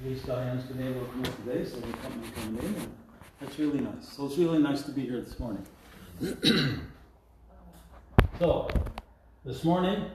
At 0.00 0.08
least 0.08 0.26
Diane's 0.26 0.64
been 0.64 0.86
able 0.86 1.04
to 1.04 1.06
come 1.12 1.24
up 1.26 1.44
today, 1.44 1.62
so 1.62 1.76
the 1.76 1.92
company 1.98 2.32
coming 2.34 2.58
in. 2.58 2.74
And 2.74 2.92
that's 3.38 3.58
really 3.58 3.80
nice. 3.80 4.08
So 4.08 4.24
it's 4.24 4.38
really 4.38 4.58
nice 4.58 4.82
to 4.84 4.92
be 4.92 5.02
here 5.02 5.20
this 5.20 5.38
morning. 5.38 5.66
so, 8.38 8.70
this 9.44 9.62
morning 9.62 10.06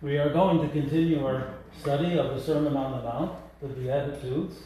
we 0.00 0.18
are 0.18 0.32
going 0.32 0.60
to 0.60 0.68
continue 0.70 1.24
our 1.24 1.54
study 1.80 2.18
of 2.18 2.34
the 2.34 2.40
Sermon 2.40 2.76
on 2.76 2.98
the 2.98 3.04
Mount, 3.04 3.38
the 3.60 3.68
Beatitudes. 3.68 4.56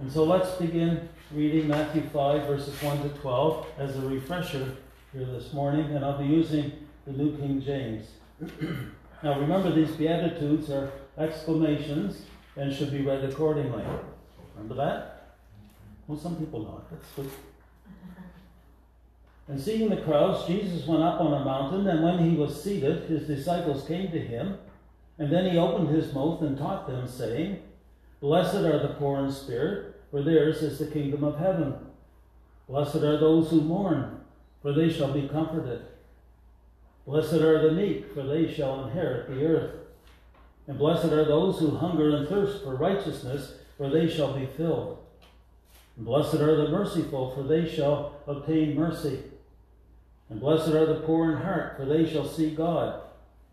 And 0.00 0.10
so 0.10 0.24
let's 0.24 0.50
begin 0.56 1.08
reading 1.32 1.68
Matthew 1.68 2.02
5, 2.12 2.48
verses 2.48 2.82
1 2.82 3.02
to 3.02 3.08
12 3.20 3.66
as 3.78 3.96
a 3.96 4.00
refresher 4.00 4.74
here 5.12 5.26
this 5.26 5.52
morning, 5.52 5.94
and 5.94 6.04
I'll 6.04 6.18
be 6.18 6.26
using 6.26 6.72
the 7.06 7.12
New 7.12 7.36
King 7.36 7.62
James. 7.62 8.08
now 9.22 9.38
remember, 9.38 9.72
these 9.72 9.92
Beatitudes 9.92 10.68
are 10.68 10.90
exclamations 11.16 12.22
and 12.58 12.74
should 12.74 12.90
be 12.90 13.02
read 13.02 13.24
accordingly. 13.24 13.84
Remember 14.54 14.74
that? 14.74 15.36
Well, 16.06 16.18
some 16.18 16.36
people 16.36 16.64
not. 16.64 16.90
That's 16.90 17.10
good. 17.12 17.30
And 19.48 19.58
seeing 19.58 19.88
the 19.88 20.02
crowds, 20.02 20.46
Jesus 20.46 20.86
went 20.86 21.02
up 21.02 21.22
on 21.22 21.32
a 21.32 21.42
mountain, 21.42 21.86
and 21.86 22.04
when 22.04 22.18
he 22.18 22.36
was 22.36 22.62
seated, 22.62 23.08
his 23.08 23.26
disciples 23.26 23.88
came 23.88 24.10
to 24.10 24.18
him. 24.18 24.58
And 25.18 25.32
then 25.32 25.50
he 25.50 25.56
opened 25.56 25.88
his 25.88 26.12
mouth 26.12 26.42
and 26.42 26.58
taught 26.58 26.86
them, 26.86 27.08
saying, 27.08 27.62
Blessed 28.20 28.56
are 28.56 28.78
the 28.78 28.94
poor 28.98 29.24
in 29.24 29.32
spirit, 29.32 30.02
for 30.10 30.22
theirs 30.22 30.62
is 30.62 30.78
the 30.78 30.86
kingdom 30.86 31.24
of 31.24 31.38
heaven. 31.38 31.74
Blessed 32.68 32.96
are 32.96 33.18
those 33.18 33.48
who 33.48 33.62
mourn, 33.62 34.20
for 34.60 34.74
they 34.74 34.92
shall 34.92 35.14
be 35.14 35.28
comforted. 35.28 35.80
Blessed 37.06 37.40
are 37.40 37.62
the 37.62 37.72
meek, 37.72 38.12
for 38.12 38.24
they 38.24 38.52
shall 38.52 38.84
inherit 38.84 39.30
the 39.30 39.46
earth. 39.46 39.87
And 40.68 40.78
blessed 40.78 41.06
are 41.06 41.24
those 41.24 41.58
who 41.58 41.76
hunger 41.76 42.14
and 42.14 42.28
thirst 42.28 42.62
for 42.62 42.76
righteousness, 42.76 43.54
for 43.78 43.88
they 43.88 44.08
shall 44.08 44.34
be 44.38 44.46
filled. 44.46 44.98
And 45.96 46.04
blessed 46.04 46.34
are 46.34 46.56
the 46.56 46.68
merciful, 46.68 47.34
for 47.34 47.42
they 47.42 47.66
shall 47.66 48.20
obtain 48.26 48.76
mercy. 48.76 49.20
And 50.28 50.38
blessed 50.38 50.68
are 50.68 50.84
the 50.84 51.00
poor 51.00 51.32
in 51.32 51.38
heart, 51.38 51.78
for 51.78 51.86
they 51.86 52.08
shall 52.08 52.28
see 52.28 52.54
God. 52.54 53.00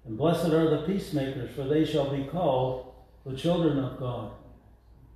And 0.05 0.17
blessed 0.17 0.51
are 0.51 0.69
the 0.69 0.85
peacemakers, 0.85 1.55
for 1.55 1.63
they 1.63 1.85
shall 1.85 2.13
be 2.13 2.25
called 2.25 2.93
the 3.25 3.35
children 3.35 3.79
of 3.79 3.97
God. 3.97 4.31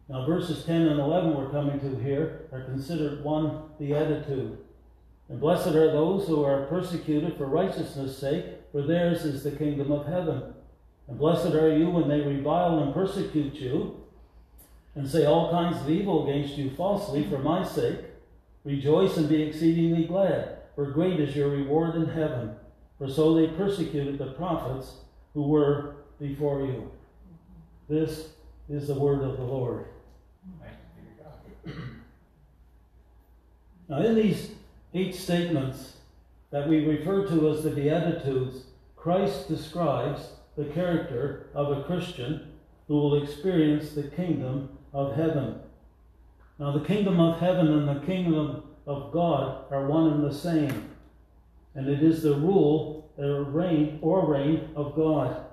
Now, 0.08 0.26
verses 0.26 0.64
10 0.66 0.88
and 0.88 1.00
11 1.00 1.36
we're 1.36 1.52
coming 1.52 1.80
to 1.82 2.02
here 2.02 2.48
are 2.52 2.64
considered 2.64 3.24
one 3.24 3.64
beatitude. 3.78 4.58
And 5.28 5.40
blessed 5.40 5.76
are 5.76 5.92
those 5.92 6.28
who 6.28 6.44
are 6.44 6.66
persecuted 6.66 7.38
for 7.38 7.46
righteousness' 7.46 8.18
sake, 8.18 8.46
for 8.72 8.82
theirs 8.82 9.26
is 9.26 9.44
the 9.44 9.52
kingdom 9.52 9.92
of 9.92 10.08
heaven. 10.08 10.56
And 11.10 11.18
blessed 11.18 11.56
are 11.56 11.76
you 11.76 11.90
when 11.90 12.08
they 12.08 12.22
revile 12.22 12.80
and 12.80 12.94
persecute 12.94 13.56
you, 13.56 14.00
and 14.96 15.10
say 15.10 15.26
all 15.26 15.52
kinds 15.52 15.82
of 15.82 15.90
evil 15.90 16.30
against 16.30 16.58
you 16.58 16.70
falsely 16.72 17.28
for 17.30 17.40
my 17.40 17.66
sake. 17.66 18.00
Rejoice 18.64 19.18
and 19.18 19.28
be 19.28 19.42
exceedingly 19.42 20.06
glad 20.06 20.60
for 20.80 20.86
great 20.86 21.20
is 21.20 21.36
your 21.36 21.50
reward 21.50 21.96
in 21.96 22.08
heaven. 22.08 22.56
For 22.98 23.10
so 23.10 23.34
they 23.34 23.48
persecuted 23.48 24.18
the 24.18 24.32
prophets 24.32 24.94
who 25.34 25.44
were 25.44 25.96
before 26.22 26.62
you. 26.62 26.90
This 27.90 28.30
is 28.70 28.88
the 28.88 28.94
word 28.94 29.22
of 29.22 29.36
the 29.36 29.44
Lord. 29.44 29.88
Now, 33.90 34.00
in 34.04 34.16
these 34.16 34.52
eight 34.94 35.16
statements 35.16 35.98
that 36.52 36.70
we 36.70 36.86
refer 36.86 37.28
to 37.28 37.50
as 37.50 37.64
the 37.64 37.72
Beatitudes, 37.72 38.64
Christ 38.96 39.50
describes 39.50 40.30
the 40.60 40.66
character 40.74 41.48
of 41.56 41.72
a 41.72 41.84
Christian 41.84 42.52
who 42.90 42.96
will 42.96 43.24
experience 43.24 43.92
the 43.92 44.04
kingdom 44.04 44.78
of 44.92 45.16
heaven. 45.16 45.58
Now, 46.60 46.78
the 46.78 46.84
kingdom 46.84 47.18
of 47.22 47.40
heaven 47.40 47.68
and 47.68 47.88
the 47.88 48.06
kingdom 48.06 48.64
of 48.86 49.14
God 49.14 49.72
are 49.72 49.88
one 49.88 50.12
and 50.12 50.24
the 50.24 50.34
same. 50.34 50.90
And 51.76 51.88
it 51.88 52.04
is 52.04 52.24
the 52.24 52.36
rule 52.36 53.10
or 53.18 53.44
reign 53.44 54.00
or 54.02 54.30
reign 54.30 54.68
of 54.76 54.98
God. 54.98 55.46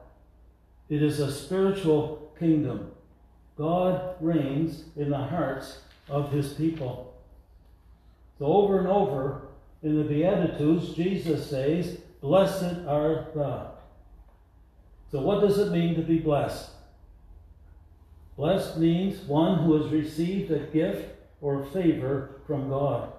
It 0.89 1.05
is 1.05 1.21
a 1.21 1.31
spiritual 1.31 2.33
kingdom. 2.37 2.91
God 3.57 4.17
reigns 4.21 4.87
in 4.97 5.11
the 5.11 5.19
hearts 5.19 5.83
of 6.09 6.33
his 6.33 6.53
people. 6.55 7.15
So 8.41 8.47
over 8.47 8.81
and 8.81 8.89
over 8.89 9.43
in 9.85 9.99
the 9.99 10.03
Beatitudes, 10.03 10.95
Jesus 10.95 11.49
says, 11.49 11.99
Blessed 12.21 12.89
are 12.89 13.29
the. 13.33 13.76
So 15.11 15.21
what 15.21 15.41
does 15.41 15.59
it 15.59 15.73
mean 15.73 15.95
to 15.95 16.03
be 16.03 16.19
blessed? 16.19 16.71
Blessed 18.37 18.79
means 18.79 19.21
one 19.23 19.61
who 19.61 19.81
has 19.81 19.93
received 19.93 20.51
a 20.51 20.59
gift 20.59 21.15
or 21.41 21.65
favor 21.67 22.41
from 22.47 22.69
God. 22.69 23.13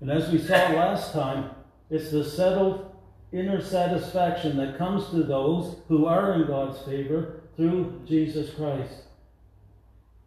And 0.00 0.10
as 0.10 0.30
we 0.30 0.38
saw 0.38 0.70
last 0.70 1.12
time, 1.12 1.50
it's 1.90 2.10
the 2.10 2.24
settled 2.24 2.94
inner 3.32 3.60
satisfaction 3.60 4.56
that 4.56 4.78
comes 4.78 5.08
to 5.10 5.22
those 5.22 5.76
who 5.88 6.06
are 6.06 6.34
in 6.34 6.46
God's 6.46 6.80
favor 6.82 7.40
through 7.56 8.00
Jesus 8.06 8.54
Christ. 8.54 9.02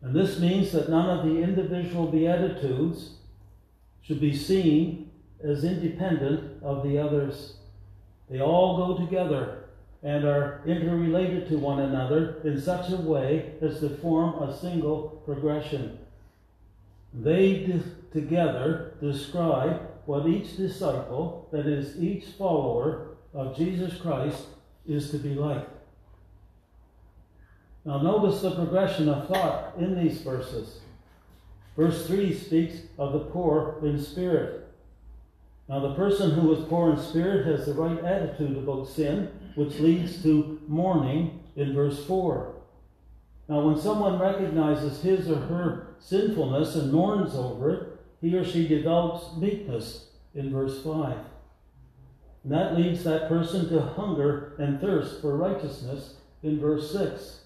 And 0.01 0.15
this 0.15 0.39
means 0.39 0.71
that 0.71 0.89
none 0.89 1.09
of 1.09 1.25
the 1.25 1.41
individual 1.41 2.07
Beatitudes 2.07 3.11
should 4.01 4.19
be 4.19 4.35
seen 4.35 5.11
as 5.43 5.63
independent 5.63 6.61
of 6.63 6.83
the 6.83 6.97
others. 6.97 7.53
They 8.29 8.41
all 8.41 8.77
go 8.77 9.05
together 9.05 9.60
and 10.03 10.25
are 10.25 10.61
interrelated 10.65 11.47
to 11.47 11.57
one 11.57 11.79
another 11.79 12.41
in 12.43 12.59
such 12.59 12.91
a 12.91 12.95
way 12.95 13.53
as 13.61 13.79
to 13.79 13.89
form 13.97 14.41
a 14.41 14.57
single 14.57 15.21
progression. 15.25 15.99
They 17.13 17.81
together 18.11 18.95
describe 19.01 19.81
what 20.05 20.27
each 20.27 20.57
disciple, 20.57 21.47
that 21.51 21.67
is, 21.67 22.01
each 22.01 22.25
follower 22.37 23.09
of 23.33 23.55
Jesus 23.55 23.99
Christ, 24.01 24.45
is 24.87 25.11
to 25.11 25.17
be 25.17 25.35
like. 25.35 25.67
Now, 27.85 28.01
notice 28.01 28.41
the 28.41 28.51
progression 28.51 29.09
of 29.09 29.27
thought 29.27 29.75
in 29.77 29.95
these 29.95 30.21
verses. 30.21 30.79
Verse 31.75 32.05
3 32.07 32.33
speaks 32.33 32.81
of 32.97 33.13
the 33.13 33.19
poor 33.19 33.79
in 33.83 34.01
spirit. 34.01 34.67
Now, 35.67 35.79
the 35.79 35.95
person 35.95 36.31
who 36.31 36.53
is 36.53 36.65
poor 36.65 36.91
in 36.91 36.99
spirit 36.99 37.45
has 37.45 37.65
the 37.65 37.73
right 37.73 38.03
attitude 38.03 38.57
about 38.57 38.87
sin, 38.87 39.31
which 39.55 39.79
leads 39.79 40.21
to 40.23 40.59
mourning 40.67 41.39
in 41.55 41.73
verse 41.73 42.05
4. 42.05 42.53
Now, 43.47 43.61
when 43.61 43.77
someone 43.77 44.19
recognizes 44.19 45.01
his 45.01 45.29
or 45.29 45.39
her 45.39 45.87
sinfulness 45.99 46.75
and 46.75 46.91
mourns 46.91 47.35
over 47.35 47.69
it, 47.69 47.87
he 48.21 48.35
or 48.35 48.45
she 48.45 48.67
develops 48.67 49.35
meekness 49.35 50.07
in 50.33 50.51
verse 50.51 50.81
5. 50.83 51.17
And 52.43 52.51
that 52.53 52.77
leads 52.77 53.03
that 53.03 53.27
person 53.27 53.69
to 53.69 53.81
hunger 53.81 54.53
and 54.57 54.79
thirst 54.79 55.21
for 55.21 55.35
righteousness 55.35 56.15
in 56.43 56.59
verse 56.59 56.91
6. 56.91 57.41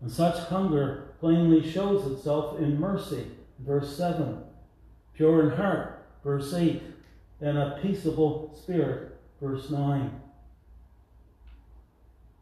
And 0.00 0.10
such 0.10 0.48
hunger 0.48 1.14
plainly 1.20 1.68
shows 1.68 2.10
itself 2.12 2.58
in 2.58 2.78
mercy, 2.78 3.26
verse 3.58 3.96
7, 3.96 4.38
pure 5.14 5.50
in 5.50 5.56
heart, 5.56 6.06
verse 6.22 6.52
8, 6.54 6.82
and 7.40 7.58
a 7.58 7.78
peaceable 7.82 8.56
spirit, 8.62 9.18
verse 9.40 9.70
9. 9.70 10.20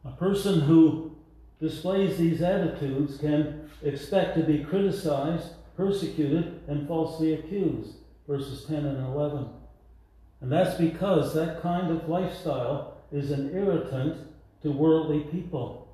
A 0.05 0.11
person 0.11 0.61
who 0.61 1.15
displays 1.59 2.17
these 2.17 2.41
attitudes 2.41 3.17
can 3.17 3.69
expect 3.83 4.37
to 4.37 4.43
be 4.43 4.63
criticized, 4.63 5.53
persecuted, 5.75 6.61
and 6.67 6.87
falsely 6.87 7.33
accused. 7.33 7.95
Verses 8.27 8.65
10 8.65 8.85
and 8.85 9.05
11. 9.13 9.47
And 10.41 10.51
that's 10.51 10.77
because 10.77 11.33
that 11.33 11.61
kind 11.61 11.91
of 11.91 12.07
lifestyle 12.07 12.97
is 13.11 13.31
an 13.31 13.51
irritant 13.53 14.27
to 14.61 14.71
worldly 14.71 15.21
people. 15.31 15.87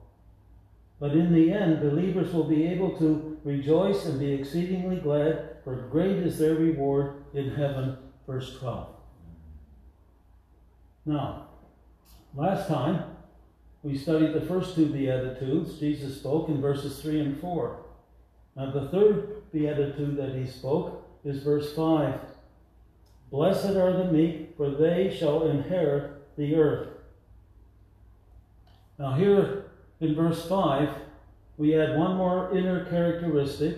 But 0.99 1.11
in 1.11 1.33
the 1.33 1.51
end, 1.51 1.81
believers 1.81 2.33
will 2.33 2.47
be 2.47 2.67
able 2.67 2.97
to 2.99 3.39
rejoice 3.43 4.05
and 4.05 4.19
be 4.19 4.33
exceedingly 4.33 4.97
glad, 4.97 5.57
for 5.63 5.75
great 5.89 6.17
is 6.17 6.37
their 6.37 6.55
reward 6.55 7.23
in 7.33 7.55
heaven. 7.55 7.97
Verse 8.27 8.57
12. 8.59 8.87
Now, 11.05 11.47
last 12.35 12.67
time 12.67 13.03
we 13.83 13.97
studied 13.97 14.33
the 14.33 14.41
first 14.41 14.75
two 14.75 14.87
Beatitudes. 14.87 15.79
Jesus 15.79 16.17
spoke 16.17 16.49
in 16.49 16.61
verses 16.61 17.01
3 17.01 17.19
and 17.19 17.39
4. 17.39 17.77
Now, 18.55 18.71
the 18.71 18.89
third 18.89 19.51
Beatitude 19.51 20.17
that 20.17 20.35
he 20.35 20.45
spoke 20.45 21.07
is 21.23 21.41
verse 21.41 21.73
5. 21.73 22.19
Blessed 23.31 23.75
are 23.77 23.93
the 23.93 24.11
meek, 24.11 24.55
for 24.57 24.69
they 24.69 25.15
shall 25.17 25.47
inherit 25.47 26.11
the 26.37 26.55
earth. 26.55 26.89
Now, 28.99 29.13
here 29.13 29.65
in 29.99 30.13
verse 30.15 30.47
5, 30.47 30.89
we 31.57 31.79
add 31.79 31.97
one 31.97 32.17
more 32.17 32.55
inner 32.55 32.85
characteristic, 32.85 33.77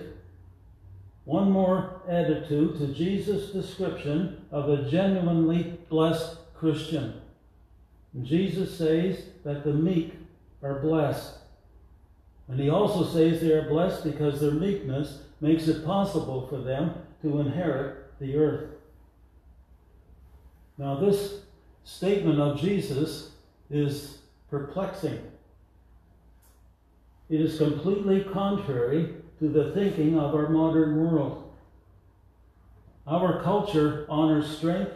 one 1.25 1.49
more 1.49 2.01
attitude 2.09 2.77
to 2.77 2.87
Jesus' 2.87 3.51
description 3.51 4.45
of 4.51 4.69
a 4.69 4.89
genuinely 4.89 5.77
blessed 5.89 6.37
Christian. 6.55 7.21
Jesus 8.21 8.77
says 8.77 9.23
that 9.43 9.63
the 9.63 9.73
meek 9.73 10.13
are 10.61 10.79
blessed. 10.79 11.35
And 12.47 12.59
he 12.59 12.69
also 12.69 13.05
says 13.05 13.41
they 13.41 13.51
are 13.51 13.67
blessed 13.67 14.03
because 14.03 14.39
their 14.39 14.51
meekness 14.51 15.23
makes 15.41 15.67
it 15.67 15.85
possible 15.85 16.47
for 16.47 16.57
them 16.57 16.93
to 17.21 17.39
inherit 17.39 18.19
the 18.19 18.35
earth. 18.35 18.69
Now, 20.77 20.95
this 20.95 21.41
statement 21.83 22.39
of 22.39 22.59
Jesus 22.59 23.31
is 23.69 24.19
perplexing. 24.49 25.19
It 27.29 27.41
is 27.41 27.57
completely 27.57 28.23
contrary 28.23 29.15
to 29.39 29.49
the 29.49 29.71
thinking 29.71 30.19
of 30.19 30.35
our 30.35 30.49
modern 30.49 31.03
world. 31.03 31.51
Our 33.07 33.41
culture 33.41 34.05
honors 34.09 34.57
strength, 34.57 34.93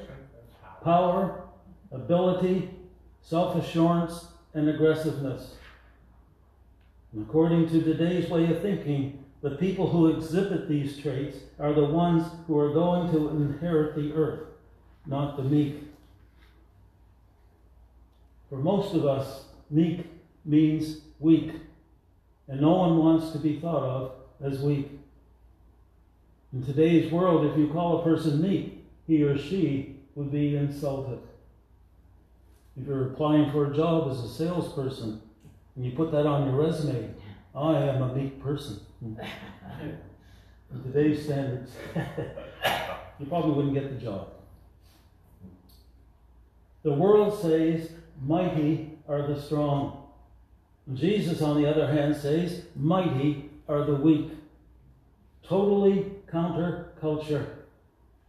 power, 0.83 1.43
ability, 1.91 2.69
self 3.27 3.61
assurance, 3.61 4.27
and 4.53 4.69
aggressiveness. 4.69 5.55
And 7.11 7.27
according 7.27 7.67
to 7.69 7.81
today's 7.81 8.29
way 8.29 8.49
of 8.49 8.61
thinking, 8.61 9.21
the 9.41 9.51
people 9.51 9.89
who 9.89 10.07
exhibit 10.07 10.69
these 10.69 10.97
traits 10.97 11.37
are 11.59 11.73
the 11.73 11.83
ones 11.83 12.23
who 12.47 12.57
are 12.57 12.73
going 12.73 13.11
to 13.11 13.27
inherit 13.29 13.95
the 13.95 14.13
earth, 14.13 14.47
not 15.05 15.35
the 15.35 15.43
meek. 15.43 15.83
For 18.49 18.57
most 18.57 18.95
of 18.95 19.05
us, 19.05 19.43
meek 19.69 20.05
means 20.45 21.01
weak, 21.19 21.51
and 22.47 22.61
no 22.61 22.75
one 22.75 22.97
wants 22.97 23.31
to 23.31 23.39
be 23.39 23.59
thought 23.59 23.83
of 23.83 24.11
as 24.41 24.59
weak. 24.59 24.89
In 26.53 26.63
today's 26.63 27.11
world, 27.11 27.45
if 27.45 27.57
you 27.57 27.67
call 27.67 27.99
a 27.99 28.03
person 28.03 28.41
meek, 28.41 28.85
he 29.05 29.21
or 29.23 29.37
she 29.37 29.97
would 30.15 30.31
be 30.31 30.55
insulted. 30.55 31.19
If 32.79 32.87
you're 32.87 33.07
applying 33.07 33.51
for 33.51 33.71
a 33.71 33.75
job 33.75 34.11
as 34.11 34.19
a 34.19 34.29
salesperson 34.29 35.21
and 35.75 35.85
you 35.85 35.91
put 35.91 36.11
that 36.11 36.27
on 36.27 36.47
your 36.47 36.55
resume, 36.55 37.09
I 37.55 37.75
am 37.75 38.03
a 38.03 38.15
meek 38.15 38.41
person. 38.41 38.79
In 39.01 40.83
today's 40.83 41.23
standards, 41.23 41.71
you 43.19 43.25
probably 43.25 43.51
wouldn't 43.51 43.73
get 43.73 43.89
the 43.89 44.03
job. 44.03 44.27
The 46.83 46.93
world 46.93 47.39
says, 47.41 47.89
mighty 48.21 48.97
are 49.07 49.25
the 49.25 49.41
strong. 49.41 50.03
Jesus, 50.93 51.41
on 51.41 51.61
the 51.61 51.69
other 51.69 51.87
hand, 51.87 52.15
says, 52.15 52.63
mighty 52.75 53.49
are 53.67 53.85
the 53.85 53.95
weak. 53.95 54.31
Totally 55.43 56.11
counter 56.29 56.93
culture. 56.99 57.59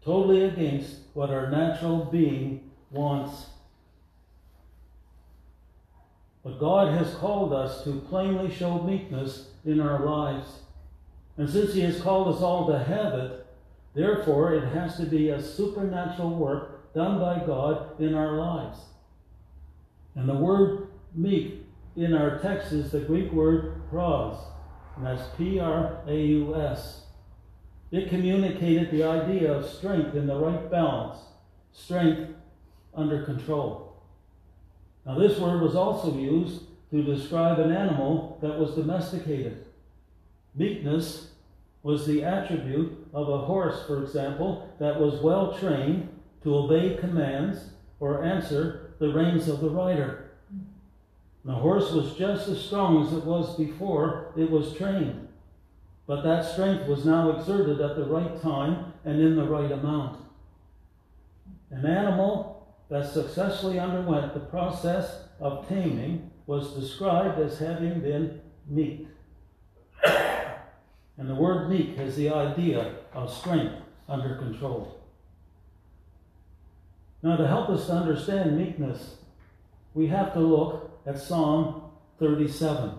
Totally 0.05 0.45
against 0.45 0.97
what 1.12 1.31
our 1.31 1.50
natural 1.50 2.05
being 2.05 2.71
wants. 2.91 3.47
But 6.44 6.61
God 6.61 6.96
has 6.96 7.14
called 7.14 7.52
us 7.52 7.85
to 7.85 8.00
plainly 8.08 8.52
show 8.55 8.82
meekness 8.82 9.49
in 9.64 9.81
our 9.81 10.05
lives. 10.05 10.61
And 11.37 11.49
since 11.49 11.75
He 11.75 11.81
has 11.81 12.00
called 12.00 12.35
us 12.35 12.43
all 12.43 12.67
to 12.69 12.79
have 12.79 13.14
it, 13.14 13.46
therefore 13.94 14.55
it 14.55 14.73
has 14.73 14.96
to 14.96 15.06
be 15.06 15.31
a 15.31 15.43
supernatural 15.43 16.35
work 16.35 16.93
done 16.94 17.19
by 17.19 17.44
God 17.44 18.00
in 18.00 18.14
our 18.14 18.32
lives. 18.32 18.79
And 20.14 20.29
the 20.29 20.35
word 20.35 20.88
meek 21.14 21.64
in 21.96 22.14
our 22.14 22.38
text 22.38 22.73
is 22.73 22.93
the 22.93 23.00
Greek 23.00 23.32
word 23.32 23.82
praus, 23.90 24.37
and 24.96 25.06
that's 25.06 25.29
P 25.37 25.58
R 25.58 26.00
A 26.06 26.17
U 26.17 26.56
S. 26.56 27.02
It 27.90 28.08
communicated 28.08 28.90
the 28.90 29.05
idea 29.05 29.52
of 29.52 29.69
strength 29.69 30.14
in 30.14 30.26
the 30.26 30.37
right 30.37 30.70
balance, 30.70 31.19
strength 31.73 32.35
under 32.94 33.25
control. 33.25 33.88
Now, 35.09 35.19
this 35.19 35.39
word 35.39 35.63
was 35.63 35.75
also 35.75 36.15
used 36.15 36.65
to 36.91 37.03
describe 37.03 37.59
an 37.59 37.73
animal 37.73 38.39
that 38.43 38.59
was 38.59 38.75
domesticated. 38.75 39.65
Meekness 40.55 41.31
was 41.83 42.07
the 42.07 42.23
attribute 42.23 43.09
of 43.15 43.31
a 43.31 43.39
horse, 43.39 43.87
for 43.87 44.03
example, 44.03 44.69
that 44.79 45.01
was 45.01 45.23
well 45.23 45.57
trained 45.59 46.11
to 46.43 46.55
obey 46.55 46.99
commands 47.01 47.71
or 48.01 48.23
answer 48.23 48.93
the 48.99 49.11
reins 49.11 49.49
of 49.49 49.61
the 49.61 49.71
rider. 49.71 50.33
The 51.47 51.55
horse 51.55 51.91
was 51.91 52.15
just 52.15 52.47
as 52.49 52.61
strong 52.61 53.07
as 53.07 53.15
it 53.15 53.25
was 53.25 53.57
before 53.57 54.35
it 54.37 54.51
was 54.51 54.75
trained. 54.75 55.29
But 56.07 56.21
that 56.23 56.45
strength 56.45 56.87
was 56.87 57.07
now 57.07 57.31
exerted 57.31 57.81
at 57.81 57.97
the 57.97 58.05
right 58.05 58.43
time 58.43 58.93
and 59.07 59.19
in 59.19 59.37
the 59.37 59.49
right 59.49 59.73
amount. 59.73 60.21
An 61.71 61.87
animal 61.87 62.58
that 62.88 63.12
successfully 63.12 63.79
underwent 63.79 64.35
the 64.35 64.40
process 64.40 65.25
of 65.40 65.69
taming 65.69 66.31
was 66.46 66.73
described 66.73 67.38
as 67.38 67.58
having 67.58 68.00
been 68.00 68.40
meek. 68.69 69.08
And 71.20 71.29
the 71.29 71.35
word 71.35 71.69
meek 71.69 71.96
has 71.96 72.14
the 72.14 72.31
idea 72.31 72.94
of 73.12 73.35
strength 73.35 73.75
under 74.08 74.37
control. 74.37 75.00
Now, 77.25 77.35
to 77.35 77.44
help 77.44 77.70
us 77.70 77.87
to 77.87 77.93
understand 77.93 78.56
meekness, 78.56 79.17
we 79.94 80.06
have 80.06 80.32
to 80.35 80.38
look 80.38 80.93
at 81.05 81.19
Psalm 81.19 81.82
37. 82.20 82.90
If 82.90 82.94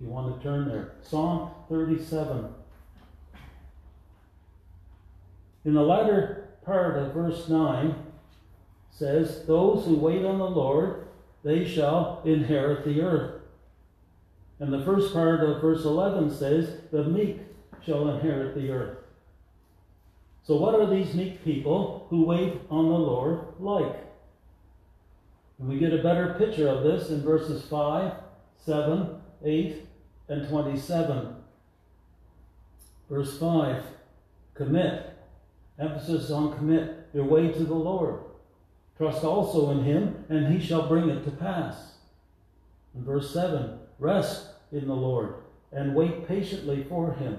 you 0.00 0.06
want 0.06 0.36
to 0.36 0.42
turn 0.42 0.68
there. 0.68 0.92
Psalm 1.02 1.50
37. 1.68 2.48
In 5.64 5.74
the 5.74 5.82
latter 5.82 6.50
part 6.64 6.96
of 6.96 7.12
verse 7.12 7.48
9 7.48 7.94
says, 8.98 9.44
Those 9.46 9.84
who 9.84 9.96
wait 9.96 10.24
on 10.24 10.38
the 10.38 10.50
Lord, 10.50 11.06
they 11.44 11.66
shall 11.66 12.22
inherit 12.24 12.84
the 12.84 13.00
earth. 13.00 13.40
And 14.60 14.72
the 14.72 14.84
first 14.84 15.12
part 15.12 15.40
of 15.40 15.60
verse 15.60 15.84
11 15.84 16.34
says, 16.34 16.80
The 16.90 17.04
meek 17.04 17.38
shall 17.84 18.08
inherit 18.08 18.54
the 18.54 18.70
earth. 18.70 18.98
So, 20.42 20.56
what 20.56 20.74
are 20.74 20.86
these 20.86 21.14
meek 21.14 21.44
people 21.44 22.06
who 22.10 22.24
wait 22.24 22.60
on 22.70 22.88
the 22.88 22.98
Lord 22.98 23.40
like? 23.60 23.96
And 25.58 25.68
we 25.68 25.78
get 25.78 25.92
a 25.92 26.02
better 26.02 26.34
picture 26.38 26.68
of 26.68 26.82
this 26.82 27.10
in 27.10 27.22
verses 27.22 27.64
5, 27.66 28.12
7, 28.64 29.20
8, 29.44 29.86
and 30.28 30.48
27. 30.48 31.36
Verse 33.10 33.38
5 33.38 33.82
Commit. 34.54 35.14
Emphasis 35.78 36.30
on 36.32 36.56
commit 36.56 37.08
your 37.14 37.24
way 37.24 37.52
to 37.52 37.64
the 37.64 37.74
Lord. 37.74 38.20
Trust 38.98 39.22
also 39.22 39.70
in 39.70 39.84
him, 39.84 40.24
and 40.28 40.52
he 40.52 40.64
shall 40.64 40.88
bring 40.88 41.08
it 41.08 41.24
to 41.24 41.30
pass. 41.30 41.94
In 42.94 43.04
verse 43.04 43.32
7 43.32 43.78
Rest 44.00 44.48
in 44.72 44.86
the 44.86 44.94
Lord, 44.94 45.34
and 45.72 45.94
wait 45.94 46.26
patiently 46.26 46.84
for 46.84 47.14
him. 47.14 47.38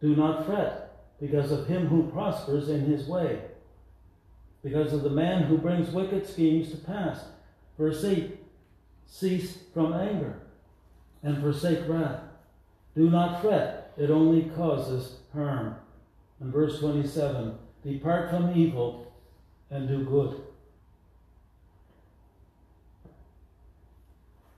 Do 0.00 0.14
not 0.14 0.46
fret 0.46 0.96
because 1.20 1.50
of 1.50 1.66
him 1.66 1.88
who 1.88 2.10
prospers 2.10 2.68
in 2.68 2.82
his 2.82 3.06
way, 3.08 3.40
because 4.62 4.92
of 4.92 5.02
the 5.02 5.10
man 5.10 5.42
who 5.42 5.58
brings 5.58 5.90
wicked 5.90 6.26
schemes 6.26 6.70
to 6.70 6.76
pass. 6.78 7.24
Verse 7.76 8.04
8 8.04 8.38
Cease 9.06 9.58
from 9.72 9.92
anger 9.92 10.40
and 11.22 11.40
forsake 11.40 11.88
wrath. 11.88 12.20
Do 12.94 13.10
not 13.10 13.42
fret, 13.42 13.92
it 13.96 14.10
only 14.10 14.50
causes 14.56 15.16
harm. 15.32 15.76
And 16.40 16.52
verse 16.52 16.78
27 16.78 17.58
Depart 17.82 18.30
from 18.30 18.56
evil 18.56 19.03
and 19.74 19.88
do 19.88 20.04
good. 20.04 20.40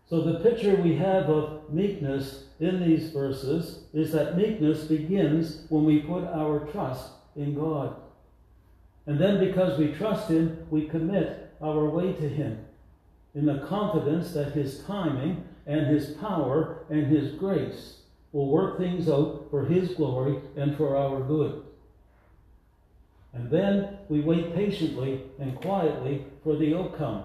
So, 0.09 0.21
the 0.21 0.39
picture 0.39 0.77
we 0.77 0.95
have 0.97 1.29
of 1.29 1.73
meekness 1.73 2.45
in 2.61 2.81
these 2.81 3.11
verses 3.11 3.81
is 3.93 4.13
that 4.13 4.37
meekness 4.37 4.85
begins 4.85 5.63
when 5.69 5.85
we 5.85 6.01
put 6.01 6.23
our 6.25 6.61
trust 6.71 7.11
in 7.35 7.55
God. 7.55 7.97
And 9.07 9.19
then, 9.19 9.41
because 9.41 9.79
we 9.79 9.93
trust 9.93 10.31
Him, 10.31 10.67
we 10.71 10.87
commit 10.87 11.53
our 11.61 11.89
way 11.89 12.13
to 12.13 12.29
Him 12.29 12.59
in 13.35 13.47
the 13.47 13.67
confidence 13.67 14.33
that 14.33 14.53
His 14.53 14.81
timing 14.85 15.45
and 15.67 15.87
His 15.87 16.11
power 16.13 16.85
and 16.89 17.07
His 17.07 17.33
grace 17.33 18.01
will 18.33 18.49
work 18.49 18.79
things 18.79 19.09
out 19.09 19.49
for 19.51 19.65
His 19.65 19.95
glory 19.95 20.39
and 20.57 20.77
for 20.77 20.97
our 20.97 21.21
good. 21.21 21.65
And 23.33 23.51
then 23.51 23.96
we 24.09 24.21
wait 24.21 24.55
patiently 24.55 25.23
and 25.39 25.57
quietly 25.57 26.25
for 26.43 26.57
the 26.57 26.75
outcome, 26.77 27.25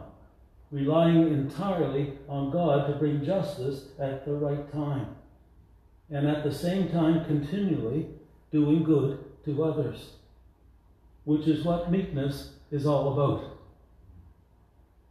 relying 0.71 1.27
entirely 1.27 2.13
on 2.27 2.51
God 2.51 2.87
to 2.87 2.93
bring 2.93 3.23
justice 3.23 3.85
at 3.99 4.25
the 4.25 4.33
right 4.33 4.71
time. 4.71 5.15
And 6.09 6.27
at 6.27 6.43
the 6.43 6.53
same 6.53 6.89
time, 6.89 7.25
continually 7.25 8.07
doing 8.51 8.83
good 8.83 9.23
to 9.45 9.63
others, 9.63 10.13
which 11.23 11.47
is 11.47 11.63
what 11.63 11.91
meekness 11.91 12.53
is 12.71 12.85
all 12.85 13.13
about. 13.13 13.57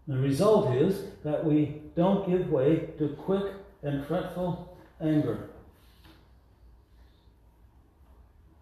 The 0.06 0.18
result 0.18 0.74
is 0.74 1.04
that 1.24 1.44
we 1.44 1.82
don't 1.94 2.28
give 2.28 2.50
way 2.50 2.88
to 2.98 3.08
quick 3.10 3.52
and 3.82 4.04
fretful 4.06 4.76
anger. 5.00 5.48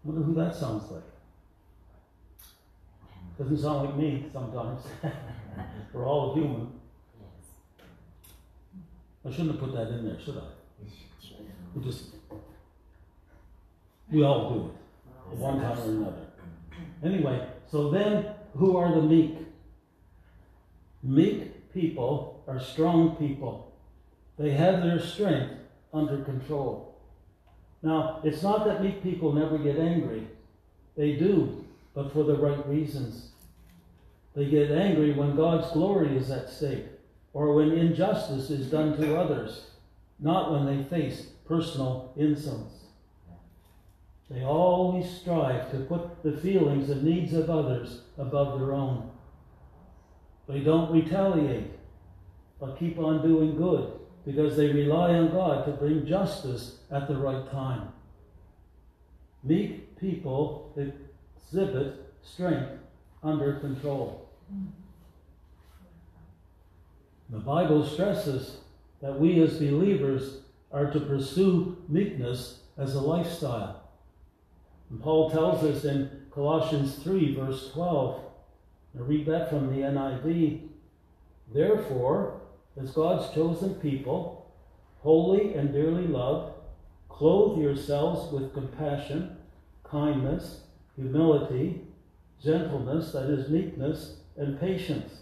I 0.05 0.09
wonder 0.09 0.23
who 0.23 0.35
that 0.35 0.55
sounds 0.55 0.91
like. 0.91 1.03
Doesn't 3.39 3.59
sound 3.59 3.89
like 3.89 3.97
me 3.97 4.27
sometimes. 4.33 4.83
We're 5.93 6.07
all 6.07 6.35
human. 6.35 6.73
I 9.25 9.31
shouldn't 9.31 9.53
have 9.53 9.61
put 9.61 9.73
that 9.75 9.89
in 9.89 10.07
there, 10.07 10.19
should 10.21 10.39
I? 10.39 10.85
We 11.75 11.85
just, 11.85 12.07
we 14.11 14.25
all 14.25 14.55
do 14.55 14.67
it, 14.67 15.33
at 15.33 15.39
one 15.39 15.61
time 15.61 15.79
or 15.79 15.85
another. 15.85 16.27
Anyway, 17.05 17.47
so 17.71 17.91
then, 17.91 18.27
who 18.57 18.77
are 18.77 18.93
the 18.93 19.03
meek? 19.03 19.37
Meek 21.03 21.73
people 21.73 22.43
are 22.49 22.59
strong 22.59 23.17
people. 23.17 23.73
They 24.39 24.51
have 24.51 24.83
their 24.83 24.99
strength 24.99 25.55
under 25.93 26.25
control. 26.25 26.97
Now, 27.83 28.21
it's 28.25 28.43
not 28.43 28.65
that 28.67 28.83
meek 28.83 29.03
people 29.03 29.33
never 29.33 29.59
get 29.59 29.79
angry. 29.79 30.27
They 30.97 31.13
do, 31.13 31.65
but 31.99 32.13
for 32.13 32.23
the 32.23 32.37
right 32.37 32.65
reasons. 32.69 33.31
They 34.37 34.45
get 34.45 34.71
angry 34.71 35.15
when 35.15 35.35
God's 35.35 35.69
glory 35.73 36.17
is 36.17 36.31
at 36.31 36.49
stake 36.49 36.87
or 37.33 37.53
when 37.55 37.73
injustice 37.73 38.51
is 38.51 38.71
done 38.71 38.97
to 38.99 39.17
others, 39.17 39.73
not 40.21 40.53
when 40.53 40.65
they 40.65 40.85
face 40.85 41.23
personal 41.45 42.13
insults. 42.17 42.85
They 44.31 44.45
always 44.45 45.11
strive 45.11 45.73
to 45.73 45.79
put 45.79 46.23
the 46.23 46.37
feelings 46.37 46.89
and 46.89 47.03
needs 47.03 47.33
of 47.33 47.51
others 47.51 48.03
above 48.17 48.61
their 48.61 48.73
own. 48.75 49.11
They 50.49 50.61
don't 50.61 50.93
retaliate, 50.93 51.73
but 52.61 52.79
keep 52.79 52.97
on 53.01 53.27
doing 53.27 53.57
good 53.57 53.91
because 54.25 54.57
they 54.57 54.69
rely 54.69 55.15
on 55.15 55.33
God 55.33 55.65
to 55.65 55.73
bring 55.73 56.07
justice 56.07 56.79
at 56.93 57.09
the 57.09 57.17
right 57.17 57.51
time. 57.51 57.89
Meek 59.43 59.99
people 59.99 60.73
exhibit 61.49 62.13
strength 62.23 62.73
under 63.23 63.55
control. 63.55 64.29
The 67.31 67.39
Bible 67.39 67.87
stresses 67.87 68.59
that 69.01 69.19
we 69.19 69.41
as 69.43 69.59
believers 69.59 70.41
are 70.73 70.91
to 70.91 71.01
pursue 71.01 71.77
meekness 71.89 72.61
as 72.77 72.95
a 72.95 73.01
lifestyle. 73.01 73.83
And 74.91 75.03
Paul 75.03 75.31
tells 75.31 75.65
us 75.65 75.85
in 75.85 76.11
Colossians 76.31 76.97
3, 76.97 77.35
verse 77.35 77.71
12, 77.73 78.21
I 78.99 79.03
read 79.03 79.27
that 79.27 79.51
from 79.51 79.69
the 79.69 79.83
NIV. 79.83 80.69
Therefore, 81.53 82.41
as 82.81 82.93
God's 82.93 83.33
chosen 83.35 83.75
people, 83.77 84.51
holy 85.01 85.55
and 85.55 85.73
dearly 85.73 86.07
loved, 86.07 86.55
clothe 87.09 87.59
yourselves 87.59 88.33
with 88.33 88.55
compassion, 88.55 89.37
kindness, 89.85 90.63
humility, 91.01 91.83
gentleness, 92.43 93.13
that 93.13 93.31
is, 93.31 93.49
meekness, 93.49 94.17
and 94.37 94.61
patience. 94.61 95.13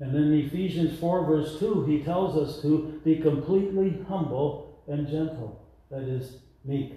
And 0.00 0.14
in 0.14 0.32
Ephesians 0.32 0.98
4, 0.98 1.24
verse 1.24 1.58
2, 1.58 1.84
he 1.86 2.02
tells 2.02 2.36
us 2.36 2.62
to 2.62 3.00
be 3.04 3.16
completely 3.16 4.04
humble 4.08 4.82
and 4.86 5.06
gentle, 5.08 5.60
that 5.90 6.02
is, 6.02 6.38
meek. 6.64 6.94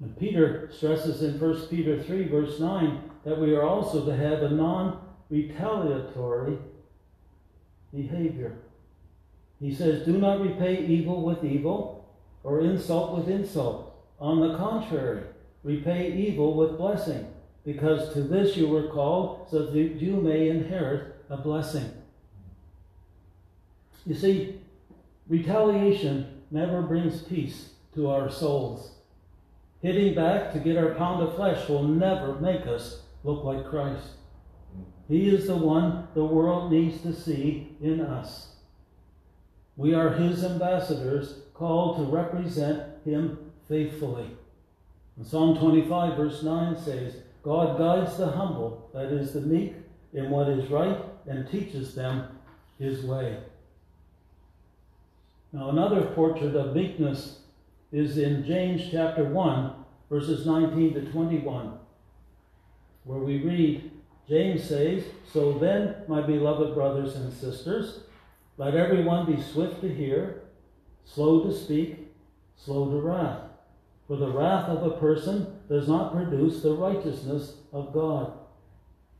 And 0.00 0.18
Peter 0.18 0.70
stresses 0.72 1.22
in 1.22 1.40
1 1.40 1.66
Peter 1.68 2.02
3, 2.02 2.28
verse 2.28 2.60
9, 2.60 3.10
that 3.24 3.38
we 3.38 3.54
are 3.54 3.62
also 3.62 4.04
to 4.04 4.14
have 4.14 4.42
a 4.42 4.50
non 4.50 5.00
retaliatory 5.30 6.58
behavior. 7.92 8.56
He 9.58 9.74
says, 9.74 10.04
Do 10.04 10.18
not 10.18 10.40
repay 10.40 10.84
evil 10.86 11.22
with 11.22 11.42
evil 11.44 12.08
or 12.44 12.60
insult 12.60 13.16
with 13.16 13.28
insult. 13.28 13.85
On 14.18 14.40
the 14.40 14.56
contrary, 14.56 15.22
repay 15.62 16.12
evil 16.12 16.54
with 16.54 16.78
blessing, 16.78 17.26
because 17.64 18.12
to 18.14 18.22
this 18.22 18.56
you 18.56 18.68
were 18.68 18.88
called, 18.88 19.48
so 19.50 19.66
that 19.66 19.76
you 19.76 20.16
may 20.16 20.48
inherit 20.48 21.16
a 21.28 21.36
blessing. 21.36 21.90
You 24.06 24.14
see, 24.14 24.60
retaliation 25.28 26.42
never 26.50 26.80
brings 26.82 27.22
peace 27.22 27.70
to 27.94 28.08
our 28.08 28.30
souls. 28.30 28.92
Hitting 29.82 30.14
back 30.14 30.52
to 30.52 30.60
get 30.60 30.76
our 30.76 30.94
pound 30.94 31.22
of 31.22 31.34
flesh 31.34 31.68
will 31.68 31.82
never 31.82 32.36
make 32.40 32.66
us 32.66 33.02
look 33.24 33.44
like 33.44 33.68
Christ. 33.68 34.10
He 35.08 35.28
is 35.28 35.46
the 35.46 35.56
one 35.56 36.08
the 36.14 36.24
world 36.24 36.72
needs 36.72 37.02
to 37.02 37.12
see 37.12 37.76
in 37.80 38.00
us. 38.00 38.54
We 39.76 39.94
are 39.94 40.10
His 40.10 40.44
ambassadors 40.44 41.40
called 41.54 41.98
to 41.98 42.04
represent 42.04 42.82
Him 43.04 43.52
faithfully. 43.68 44.30
And 45.16 45.26
Psalm 45.26 45.58
25, 45.58 46.16
verse 46.16 46.42
9 46.42 46.78
says, 46.78 47.16
God 47.42 47.78
guides 47.78 48.16
the 48.16 48.26
humble, 48.26 48.90
that 48.92 49.12
is, 49.12 49.32
the 49.32 49.40
meek, 49.40 49.74
in 50.12 50.30
what 50.30 50.48
is 50.48 50.70
right 50.70 50.98
and 51.26 51.48
teaches 51.50 51.94
them 51.94 52.28
His 52.78 53.04
way. 53.04 53.38
Now, 55.52 55.70
another 55.70 56.02
portrait 56.06 56.54
of 56.54 56.74
meekness 56.74 57.40
is 57.92 58.18
in 58.18 58.44
James 58.44 58.82
chapter 58.90 59.24
1, 59.24 59.72
verses 60.10 60.44
19 60.44 60.94
to 60.94 61.10
21, 61.12 61.78
where 63.04 63.20
we 63.20 63.38
read, 63.38 63.90
James 64.28 64.64
says, 64.64 65.04
So 65.32 65.52
then, 65.52 65.94
my 66.08 66.20
beloved 66.20 66.74
brothers 66.74 67.14
and 67.16 67.32
sisters, 67.32 68.00
let 68.58 68.74
everyone 68.74 69.32
be 69.32 69.40
swift 69.40 69.80
to 69.82 69.88
hear, 69.88 70.42
slow 71.04 71.44
to 71.44 71.54
speak, 71.54 72.08
slow 72.56 72.90
to 72.90 73.00
wrath. 73.00 73.45
For 74.06 74.16
the 74.16 74.30
wrath 74.30 74.68
of 74.68 74.84
a 74.84 74.96
person 74.98 75.60
does 75.68 75.88
not 75.88 76.12
produce 76.12 76.62
the 76.62 76.74
righteousness 76.74 77.54
of 77.72 77.92
God. 77.92 78.32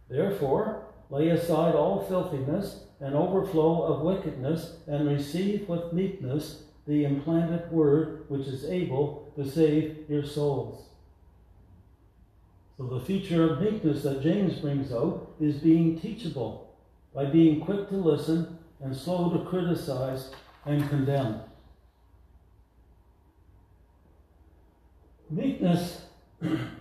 Therefore, 0.09 0.87
lay 1.11 1.29
aside 1.29 1.75
all 1.75 2.05
filthiness 2.05 2.85
and 3.01 3.15
overflow 3.15 3.83
of 3.83 4.01
wickedness, 4.01 4.79
and 4.87 5.09
receive 5.09 5.69
with 5.69 5.93
meekness 5.93 6.63
the 6.87 7.05
implanted 7.05 7.71
word 7.71 8.25
which 8.29 8.47
is 8.47 8.65
able 8.65 9.31
to 9.37 9.49
save 9.49 10.09
your 10.09 10.25
souls. 10.25 10.89
So, 12.79 12.87
the 12.87 13.01
feature 13.01 13.51
of 13.51 13.61
meekness 13.61 14.03
that 14.03 14.23
James 14.23 14.61
brings 14.61 14.93
out 14.93 15.35
is 15.41 15.57
being 15.57 15.99
teachable, 15.99 16.75
by 17.15 17.27
being 17.27 17.61
quick 17.61 17.89
to 17.89 17.97
listen 17.97 18.59
and 18.81 18.95
slow 18.95 19.31
to 19.31 19.45
criticize 19.45 20.31
and 20.65 20.89
condemn. 20.89 21.41
Meekness 25.31 26.03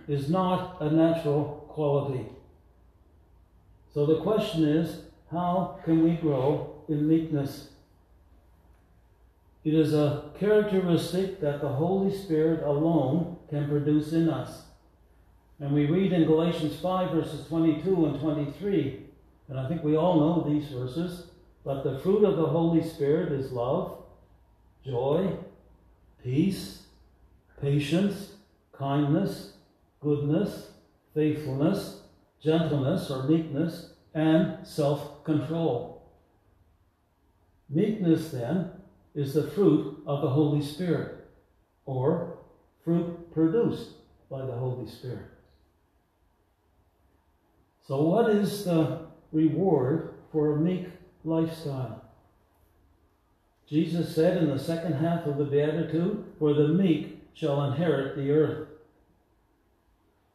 is 0.08 0.30
not 0.30 0.80
a 0.80 0.90
natural 0.90 1.66
quality. 1.68 2.26
So 3.92 4.06
the 4.06 4.20
question 4.20 4.64
is 4.64 5.00
how 5.30 5.80
can 5.84 6.04
we 6.04 6.16
grow 6.16 6.74
in 6.88 7.08
meekness? 7.08 7.70
It 9.64 9.74
is 9.74 9.94
a 9.94 10.30
characteristic 10.38 11.40
that 11.40 11.60
the 11.60 11.68
Holy 11.68 12.16
Spirit 12.16 12.62
alone 12.62 13.36
can 13.50 13.68
produce 13.68 14.12
in 14.12 14.28
us. 14.28 14.62
And 15.58 15.72
we 15.72 15.86
read 15.86 16.12
in 16.12 16.26
Galatians 16.26 16.76
5, 16.76 17.10
verses 17.10 17.48
22 17.48 18.06
and 18.06 18.20
23, 18.20 19.00
and 19.48 19.58
I 19.58 19.68
think 19.68 19.82
we 19.82 19.96
all 19.96 20.20
know 20.20 20.48
these 20.48 20.68
verses, 20.68 21.26
but 21.64 21.82
the 21.82 21.98
fruit 21.98 22.24
of 22.24 22.36
the 22.36 22.46
Holy 22.46 22.86
Spirit 22.86 23.32
is 23.32 23.50
love, 23.50 23.98
joy, 24.84 25.36
peace, 26.22 26.82
patience, 27.60 28.35
kindness, 28.78 29.54
goodness, 30.00 30.70
faithfulness, 31.14 32.02
gentleness 32.42 33.10
or 33.10 33.24
meekness, 33.24 33.90
and 34.14 34.66
self 34.66 35.24
control. 35.24 36.02
Meekness, 37.68 38.30
then, 38.30 38.70
is 39.14 39.34
the 39.34 39.50
fruit 39.50 40.02
of 40.06 40.22
the 40.22 40.30
Holy 40.30 40.62
Spirit, 40.62 41.26
or 41.84 42.38
fruit 42.84 43.32
produced 43.32 43.90
by 44.30 44.44
the 44.44 44.52
Holy 44.52 44.88
Spirit. 44.88 45.26
So, 47.86 48.02
what 48.02 48.30
is 48.30 48.64
the 48.64 49.06
reward 49.32 50.14
for 50.32 50.52
a 50.52 50.56
meek 50.56 50.88
lifestyle? 51.24 52.04
Jesus 53.68 54.14
said 54.14 54.36
in 54.36 54.48
the 54.48 54.58
second 54.58 54.94
half 54.94 55.26
of 55.26 55.38
the 55.38 55.44
Beatitude, 55.44 56.24
For 56.38 56.54
the 56.54 56.68
meek 56.68 57.15
shall 57.36 57.64
inherit 57.64 58.16
the 58.16 58.30
earth. 58.30 58.68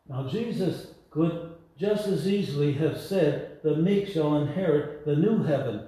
Now, 0.08 0.27
Jesus 0.27 0.93
could 1.10 1.55
just 1.77 2.08
as 2.08 2.27
easily 2.27 2.74
have 2.74 2.98
said, 3.00 3.58
The 3.63 3.75
meek 3.75 4.08
shall 4.08 4.38
inherit 4.38 5.03
the 5.03 5.15
new 5.15 5.41
heaven 5.41 5.88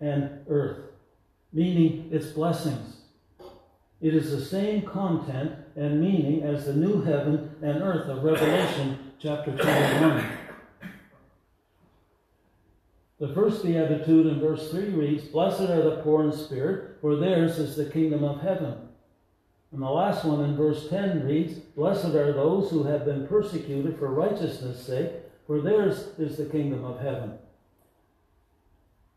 and 0.00 0.30
earth, 0.48 0.90
meaning 1.52 2.08
its 2.10 2.28
blessings. 2.28 2.96
It 4.00 4.14
is 4.14 4.30
the 4.30 4.44
same 4.44 4.82
content 4.82 5.52
and 5.76 6.00
meaning 6.00 6.42
as 6.42 6.64
the 6.64 6.74
new 6.74 7.02
heaven 7.02 7.54
and 7.62 7.82
earth 7.82 8.08
of 8.08 8.24
Revelation 8.24 9.12
chapter 9.18 9.56
21. 9.56 10.26
The 13.20 13.34
first 13.34 13.62
beatitude 13.62 14.26
in 14.26 14.40
verse 14.40 14.70
3 14.70 14.90
reads, 14.90 15.24
Blessed 15.24 15.62
are 15.62 15.82
the 15.82 16.00
poor 16.02 16.24
in 16.24 16.32
spirit, 16.32 16.98
for 17.00 17.16
theirs 17.16 17.58
is 17.58 17.76
the 17.76 17.88
kingdom 17.90 18.24
of 18.24 18.40
heaven. 18.40 18.76
And 19.74 19.82
the 19.82 19.90
last 19.90 20.24
one 20.24 20.44
in 20.44 20.56
verse 20.56 20.88
10 20.88 21.26
reads, 21.26 21.58
Blessed 21.58 22.14
are 22.14 22.32
those 22.32 22.70
who 22.70 22.84
have 22.84 23.04
been 23.04 23.26
persecuted 23.26 23.98
for 23.98 24.06
righteousness' 24.06 24.86
sake, 24.86 25.10
for 25.48 25.60
theirs 25.60 26.10
is 26.16 26.36
the 26.36 26.44
kingdom 26.44 26.84
of 26.84 27.00
heaven. 27.00 27.32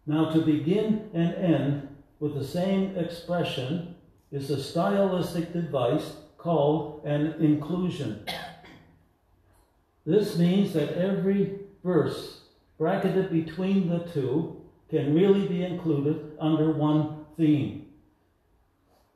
Now, 0.08 0.32
to 0.32 0.42
begin 0.42 1.12
and 1.14 1.36
end 1.36 1.96
with 2.20 2.34
the 2.34 2.44
same 2.44 2.98
expression 2.98 3.94
is 4.32 4.50
a 4.50 4.62
stylistic 4.62 5.54
device 5.54 6.14
called 6.40 7.06
an 7.06 7.34
inclusion. 7.34 8.26
This 10.08 10.40
means 10.40 10.74
that 10.74 10.98
every 10.98 11.60
verse 11.84 12.42
bracketed 12.80 13.30
between 13.30 13.90
the 13.90 14.00
two 14.12 14.60
can 14.90 15.14
really 15.14 15.48
be 15.48 15.64
included 15.64 16.32
under 16.40 16.72
one 16.72 17.26
theme. 17.38 17.87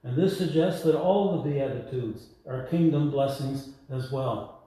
And 0.04 0.18
this 0.18 0.38
suggests 0.38 0.84
that 0.84 1.00
all 1.00 1.42
the 1.42 1.50
Beatitudes 1.50 2.28
are 2.48 2.68
kingdom 2.68 3.12
blessings 3.12 3.70
as 3.90 4.12
well. 4.12 4.64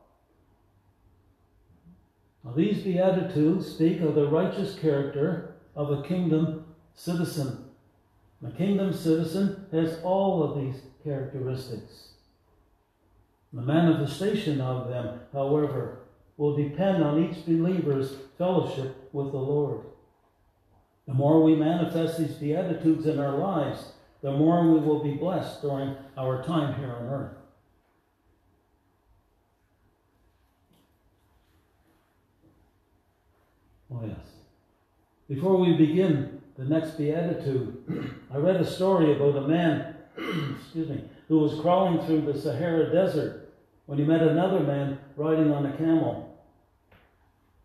Now, 2.45 2.53
these 2.53 2.85
Beatitudes 2.85 3.67
speak 3.67 4.01
of 4.01 4.15
the 4.15 4.29
righteous 4.29 4.79
character 4.79 5.55
of 5.75 5.91
a 5.91 6.07
kingdom 6.07 6.67
citizen. 6.95 7.65
A 8.47 8.51
kingdom 8.51 8.93
citizen 8.93 9.67
has 9.73 9.99
all 10.03 10.43
of 10.43 10.61
these 10.61 10.83
characteristics. 11.03 12.11
The 13.53 13.63
manifestation 13.63 14.61
of 14.61 14.89
them, 14.89 15.21
however, 15.33 16.01
will 16.37 16.57
depend 16.57 17.03
on 17.03 17.23
each 17.23 17.47
believer's 17.47 18.17
fellowship 18.37 19.09
with 19.13 19.33
the 19.33 19.39
Lord. 19.39 19.81
The 21.07 21.15
more 21.15 21.43
we 21.43 21.55
manifest 21.55 22.19
these 22.19 22.35
Beatitudes 22.35 23.07
in 23.07 23.19
our 23.19 23.37
lives, 23.39 23.94
the 24.25 24.33
more 24.33 24.67
we 24.67 24.81
will 24.81 25.05
be 25.05 25.13
blessed 25.13 25.61
during 25.61 25.95
our 26.17 26.43
time 26.43 26.75
here 26.81 26.91
on 26.91 27.05
earth. 27.09 27.37
Oh, 33.93 34.01
yes. 34.07 34.17
Before 35.29 35.59
we 35.59 35.77
begin 35.77 36.41
the 36.57 36.65
next 36.65 36.93
beatitude, 36.93 38.17
I 38.33 38.39
read 38.39 38.57
a 38.57 38.65
story 38.65 39.15
about 39.15 39.37
a 39.37 39.47
man, 39.47 39.95
excuse 40.17 40.89
me, 40.89 41.05
who 41.29 41.41
was 41.41 41.61
crawling 41.61 42.03
through 42.07 42.23
the 42.23 42.41
Sahara 42.41 42.91
Desert 42.91 43.53
when 43.85 43.99
he 43.99 44.07
met 44.07 44.23
another 44.23 44.61
man 44.61 44.99
riding 45.19 45.53
on 45.53 45.67
a 45.67 45.77
camel. 45.77 46.35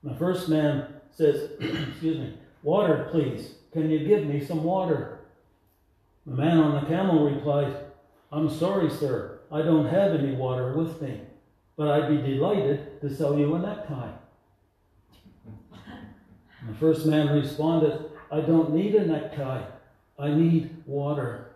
The 0.04 0.16
first 0.16 0.50
man 0.50 0.88
says, 1.16 1.52
excuse 1.62 2.18
me, 2.18 2.34
water, 2.64 3.08
please. 3.12 3.54
Can 3.72 3.90
you 3.90 4.06
give 4.06 4.26
me 4.26 4.44
some 4.44 4.66
water? 4.66 5.19
The 6.30 6.36
man 6.36 6.60
on 6.60 6.76
the 6.76 6.88
camel 6.88 7.28
replied, 7.28 7.76
I'm 8.32 8.52
sorry, 8.52 8.92
sir. 8.92 9.40
I 9.52 9.64
don't 9.64 9.88
have 9.88 10.14
any 10.14 10.36
water 10.36 10.74
with 10.74 11.02
me, 11.02 11.22
but 11.76 11.88
I'd 11.88 12.08
be 12.08 12.36
delighted 12.36 13.02
to 13.02 13.14
sell 13.14 13.36
you 13.40 13.56
a 13.56 13.60
necktie. 13.60 14.12
The 16.68 16.76
first 16.80 17.08
man 17.08 17.34
responded, 17.34 18.12
I 18.32 18.42
don't 18.42 18.76
need 18.76 18.94
a 18.94 19.08
necktie. 19.08 19.64
I 20.20 20.30
need 20.30 20.84
water. 20.86 21.48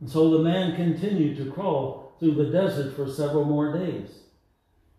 And 0.00 0.10
so 0.10 0.30
the 0.30 0.42
man 0.42 0.74
continued 0.74 1.36
to 1.36 1.52
crawl 1.52 2.16
through 2.18 2.34
the 2.34 2.50
desert 2.50 2.96
for 2.96 3.08
several 3.08 3.44
more 3.44 3.72
days. 3.72 4.10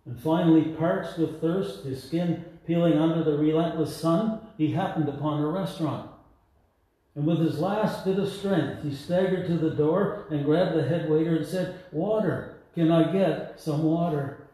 And 0.06 0.18
finally, 0.18 0.74
parched 0.76 1.18
with 1.18 1.42
thirst, 1.42 1.84
his 1.84 2.02
skin 2.02 2.46
peeling 2.66 2.98
under 2.98 3.26
the 3.26 3.38
relentless 3.38 3.94
sun, 3.94 4.40
he 4.58 4.72
happened 4.72 5.10
upon 5.10 5.44
a 5.44 5.48
restaurant. 5.48 6.11
And 7.15 7.25
with 7.25 7.39
his 7.39 7.60
last 7.60 8.06
bit 8.06 8.20
of 8.20 8.32
strength, 8.32 8.84
he 8.84 8.96
staggered 8.96 9.48
to 9.48 9.58
the 9.58 9.72
door 9.72 10.27
and 10.32 10.46
grabbed 10.46 10.75
the 10.75 10.88
head 10.88 11.10
waiter 11.10 11.36
and 11.36 11.46
said, 11.46 11.75
Water, 11.91 12.56
can 12.74 12.89
I 12.89 13.12
get 13.12 13.60
some 13.60 13.84
water? 13.84 14.48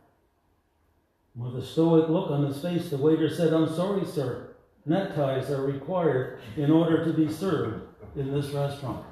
With 1.35 1.55
a 1.55 1.63
stoic 1.63 2.09
look 2.09 2.31
on 2.31 2.47
his 2.47 2.59
face, 2.59 2.89
the 2.89 2.97
waiter 2.97 3.29
said, 3.29 3.53
I'm 3.53 3.71
sorry, 3.75 4.05
sir. 4.05 4.55
Neckties 4.87 5.51
are 5.51 5.61
required 5.67 6.39
in 6.55 6.71
order 6.71 7.05
to 7.05 7.13
be 7.13 7.31
served 7.31 7.83
in 8.15 8.33
this 8.33 8.49
restaurant. 8.49 9.05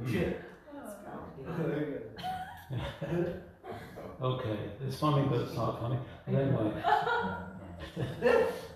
okay, 4.22 4.58
it's 4.84 4.98
funny, 4.98 5.28
but 5.28 5.40
it's 5.42 5.54
not 5.54 5.80
funny. 5.80 5.98
anyway. 6.26 6.72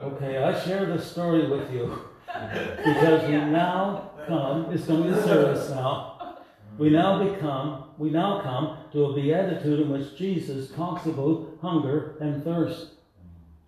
okay, 0.00 0.38
I 0.38 0.58
share 0.64 0.86
this 0.86 1.10
story 1.10 1.48
with 1.48 1.72
you 1.72 2.00
because 2.26 3.28
we 3.28 3.36
now 3.36 4.10
come, 4.26 4.66
it's 4.72 4.86
going 4.86 5.04
to 5.04 5.08
be 5.12 5.18
a 5.18 5.22
service 5.22 5.70
now 5.70 6.20
we 6.80 6.88
now 6.88 7.22
become, 7.22 7.84
we 7.98 8.08
now 8.08 8.40
come 8.40 8.78
to 8.92 9.04
a 9.04 9.14
beatitude 9.14 9.80
in 9.80 9.90
which 9.90 10.16
Jesus 10.16 10.70
talks 10.70 11.04
about 11.04 11.58
hunger 11.60 12.16
and 12.20 12.42
thirst. 12.42 12.92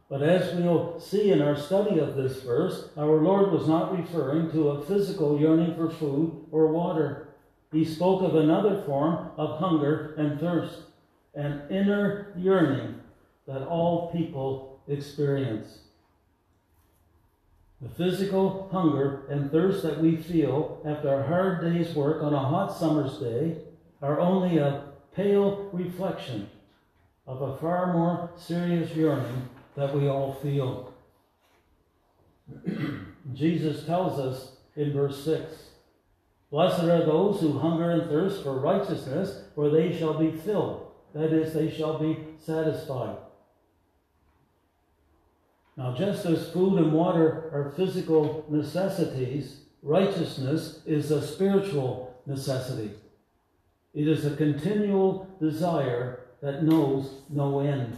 But 0.09 0.23
as 0.23 0.55
we'll 0.55 0.99
see 0.99 1.31
in 1.31 1.43
our 1.43 1.55
study 1.55 1.99
of 1.99 2.17
this 2.17 2.41
verse, 2.43 2.89
our 2.97 3.21
Lord 3.21 3.53
was 3.53 3.69
not 3.69 3.95
referring 3.95 4.51
to 4.53 4.71
a 4.71 4.83
physical 4.87 5.39
yearning 5.39 5.75
for 5.75 5.91
food 5.91 6.47
or 6.51 6.69
water. 6.69 7.29
He 7.71 7.85
spoke 7.85 8.23
of 8.23 8.35
another 8.35 8.83
form 8.87 9.29
of 9.37 9.59
hunger 9.59 10.15
and 10.17 10.41
thirst, 10.41 10.79
an 11.35 11.65
inner 11.71 12.33
yearning 12.39 12.99
that 13.47 13.67
all 13.67 14.11
people 14.11 14.72
experience. 14.93 15.79
The 17.81 17.89
physical 17.89 18.69
hunger 18.71 19.23
and 19.29 19.51
thirst 19.51 19.83
that 19.83 20.01
we 20.01 20.17
feel 20.17 20.81
after 20.85 21.13
a 21.13 21.27
hard 21.27 21.63
day's 21.63 21.95
work 21.95 22.23
on 22.23 22.33
a 22.33 22.39
hot 22.39 22.77
summer's 22.77 23.19
day 23.19 23.57
are 24.01 24.21
only 24.21 24.59
a 24.59 24.85
pale 25.15 25.69
reflection 25.73 26.49
of 27.27 27.43
a 27.43 27.57
far 27.57 27.93
more 27.93 28.31
serious 28.37 28.95
yearning 28.95 29.49
that 29.77 29.95
we 29.95 30.09
all 30.09 30.35
feel. 30.35 30.95
Jesus 33.35 33.85
tells 33.85 34.19
us 34.19 34.57
in 34.77 34.93
verse 34.93 35.25
6 35.25 35.71
Blessed 36.53 36.83
are 36.83 37.07
those 37.07 37.41
who 37.41 37.59
hunger 37.59 37.91
and 37.91 38.11
thirst 38.11 38.43
for 38.43 38.61
righteousness, 38.61 39.45
for 39.55 39.71
they 39.71 39.97
shall 39.97 40.15
be 40.15 40.31
filled. 40.31 40.87
That 41.15 41.33
is, 41.33 41.55
they 41.55 41.71
shall 41.71 41.99
be 41.99 42.19
satisfied. 42.39 43.17
Now, 45.77 45.95
just 45.95 46.27
as 46.27 46.51
food 46.51 46.79
and 46.79 46.93
water 46.93 47.51
are 47.53 47.73
physical 47.77 48.45
necessities, 48.51 49.61
righteousness 49.83 50.81
is 50.85 51.11
a 51.11 51.27
spiritual 51.27 52.21
necessity. 52.27 52.93
It 53.95 54.07
is 54.07 54.27
a 54.27 54.37
continual 54.37 55.29
desire 55.41 56.21
that 56.43 56.65
knows 56.65 57.23
no 57.31 57.61
end. 57.61 57.97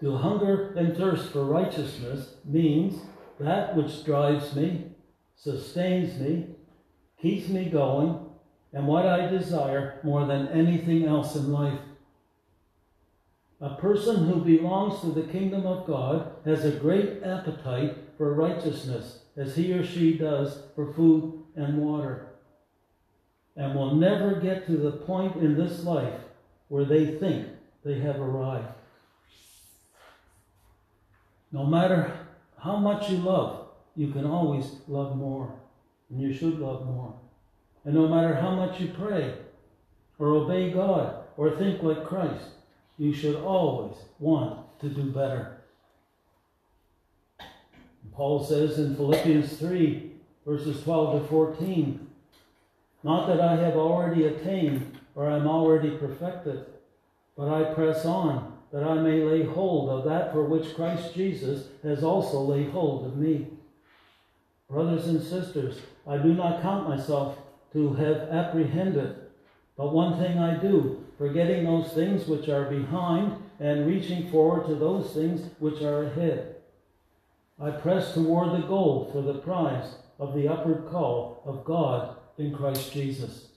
To 0.00 0.16
hunger 0.16 0.74
and 0.74 0.96
thirst 0.96 1.32
for 1.32 1.44
righteousness 1.44 2.34
means 2.44 3.00
that 3.40 3.74
which 3.74 4.04
drives 4.04 4.54
me, 4.54 4.92
sustains 5.34 6.20
me, 6.20 6.46
keeps 7.20 7.48
me 7.48 7.70
going, 7.70 8.18
and 8.72 8.86
what 8.86 9.06
I 9.06 9.26
desire 9.26 10.00
more 10.02 10.26
than 10.26 10.48
anything 10.48 11.04
else 11.04 11.36
in 11.36 11.52
life. 11.52 11.78
A 13.64 13.76
person 13.76 14.26
who 14.26 14.44
belongs 14.44 15.00
to 15.00 15.06
the 15.06 15.32
kingdom 15.32 15.64
of 15.64 15.86
God 15.86 16.32
has 16.44 16.66
a 16.66 16.78
great 16.78 17.22
appetite 17.22 17.96
for 18.18 18.34
righteousness, 18.34 19.20
as 19.38 19.56
he 19.56 19.72
or 19.72 19.82
she 19.82 20.18
does 20.18 20.64
for 20.74 20.92
food 20.92 21.42
and 21.56 21.78
water, 21.78 22.26
and 23.56 23.74
will 23.74 23.94
never 23.94 24.38
get 24.38 24.66
to 24.66 24.76
the 24.76 24.92
point 24.92 25.36
in 25.36 25.56
this 25.56 25.82
life 25.82 26.20
where 26.68 26.84
they 26.84 27.06
think 27.06 27.48
they 27.82 27.98
have 28.00 28.20
arrived. 28.20 28.68
No 31.50 31.64
matter 31.64 32.12
how 32.58 32.76
much 32.76 33.08
you 33.08 33.16
love, 33.16 33.68
you 33.96 34.12
can 34.12 34.26
always 34.26 34.76
love 34.88 35.16
more, 35.16 35.58
and 36.10 36.20
you 36.20 36.34
should 36.34 36.58
love 36.58 36.84
more. 36.84 37.14
And 37.86 37.94
no 37.94 38.08
matter 38.08 38.34
how 38.34 38.54
much 38.54 38.78
you 38.78 38.88
pray, 38.88 39.36
or 40.18 40.28
obey 40.28 40.70
God, 40.70 41.24
or 41.38 41.56
think 41.56 41.82
like 41.82 42.04
Christ, 42.04 42.50
you 42.98 43.12
should 43.12 43.36
always 43.36 43.96
want 44.18 44.60
to 44.80 44.88
do 44.88 45.04
better. 45.04 45.58
Paul 48.12 48.44
says 48.44 48.78
in 48.78 48.94
Philippians 48.94 49.56
3, 49.56 50.12
verses 50.46 50.82
12 50.84 51.22
to 51.22 51.28
14, 51.28 52.06
Not 53.02 53.26
that 53.26 53.40
I 53.40 53.56
have 53.56 53.76
already 53.76 54.26
attained 54.26 54.98
or 55.14 55.30
am 55.30 55.48
already 55.48 55.96
perfected, 55.96 56.66
but 57.36 57.48
I 57.48 57.74
press 57.74 58.04
on 58.04 58.52
that 58.72 58.84
I 58.84 58.94
may 58.94 59.22
lay 59.22 59.44
hold 59.44 59.88
of 59.88 60.04
that 60.04 60.32
for 60.32 60.44
which 60.44 60.74
Christ 60.74 61.14
Jesus 61.14 61.68
has 61.82 62.02
also 62.02 62.40
laid 62.40 62.70
hold 62.70 63.06
of 63.06 63.16
me. 63.16 63.48
Brothers 64.68 65.06
and 65.06 65.22
sisters, 65.22 65.78
I 66.06 66.18
do 66.18 66.34
not 66.34 66.62
count 66.62 66.88
myself 66.88 67.38
to 67.72 67.92
have 67.94 68.28
apprehended, 68.30 69.16
but 69.76 69.92
one 69.92 70.18
thing 70.18 70.38
I 70.38 70.56
do 70.56 71.04
forgetting 71.18 71.64
those 71.64 71.92
things 71.92 72.26
which 72.26 72.48
are 72.48 72.64
behind 72.64 73.36
and 73.60 73.86
reaching 73.86 74.30
forward 74.30 74.66
to 74.66 74.74
those 74.74 75.12
things 75.12 75.48
which 75.58 75.80
are 75.82 76.04
ahead. 76.04 76.56
I 77.60 77.70
press 77.70 78.14
toward 78.14 78.52
the 78.52 78.66
goal 78.66 79.10
for 79.12 79.22
the 79.22 79.38
prize 79.38 79.94
of 80.18 80.34
the 80.34 80.48
upward 80.48 80.88
call 80.90 81.42
of 81.44 81.64
God 81.64 82.16
in 82.36 82.54
Christ 82.54 82.92
Jesus. 82.92 83.48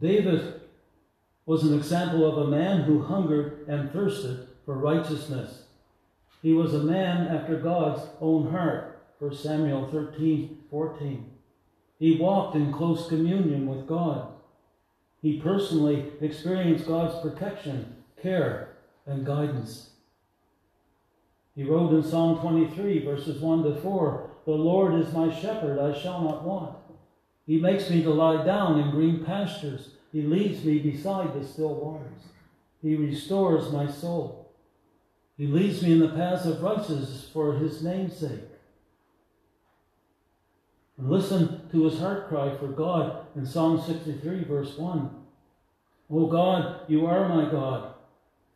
David 0.00 0.60
was 1.46 1.64
an 1.64 1.76
example 1.76 2.26
of 2.26 2.46
a 2.46 2.50
man 2.50 2.82
who 2.82 3.02
hungered 3.02 3.66
and 3.68 3.90
thirsted 3.90 4.46
for 4.64 4.74
righteousness. 4.74 5.62
He 6.42 6.52
was 6.52 6.74
a 6.74 6.84
man 6.84 7.28
after 7.28 7.56
God's 7.56 8.02
own 8.20 8.50
heart, 8.50 9.02
1 9.18 9.34
Samuel 9.34 9.88
13 9.90 10.58
14. 10.70 11.37
He 11.98 12.16
walked 12.16 12.54
in 12.54 12.72
close 12.72 13.08
communion 13.08 13.66
with 13.66 13.86
God. 13.86 14.28
He 15.20 15.40
personally 15.40 16.12
experienced 16.20 16.86
God's 16.86 17.20
protection, 17.20 17.96
care, 18.22 18.76
and 19.06 19.26
guidance. 19.26 19.90
He 21.56 21.64
wrote 21.64 21.92
in 21.92 22.04
Psalm 22.04 22.38
23, 22.38 23.04
verses 23.04 23.40
1 23.40 23.64
to 23.64 23.74
4 23.80 24.30
The 24.44 24.52
Lord 24.52 24.94
is 24.94 25.12
my 25.12 25.34
shepherd, 25.40 25.80
I 25.80 25.98
shall 25.98 26.22
not 26.22 26.44
want. 26.44 26.76
He 27.46 27.58
makes 27.58 27.90
me 27.90 28.02
to 28.02 28.10
lie 28.10 28.44
down 28.44 28.78
in 28.78 28.90
green 28.90 29.24
pastures. 29.24 29.90
He 30.12 30.22
leads 30.22 30.64
me 30.64 30.78
beside 30.78 31.34
the 31.34 31.44
still 31.44 31.74
waters. 31.74 32.22
He 32.80 32.94
restores 32.94 33.72
my 33.72 33.90
soul. 33.90 34.52
He 35.36 35.46
leads 35.46 35.82
me 35.82 35.92
in 35.92 35.98
the 35.98 36.08
paths 36.08 36.46
of 36.46 36.62
righteousness 36.62 37.28
for 37.32 37.54
his 37.54 37.82
name's 37.82 38.16
sake. 38.16 38.40
And 40.96 41.10
listen 41.10 41.57
to 41.70 41.84
his 41.84 41.98
heart 41.98 42.28
cry 42.28 42.56
for 42.56 42.68
God 42.68 43.26
in 43.36 43.46
Psalm 43.46 43.80
63, 43.80 44.44
verse 44.44 44.76
1. 44.76 45.10
O 46.10 46.26
God, 46.26 46.80
you 46.88 47.06
are 47.06 47.28
my 47.28 47.50
God. 47.50 47.94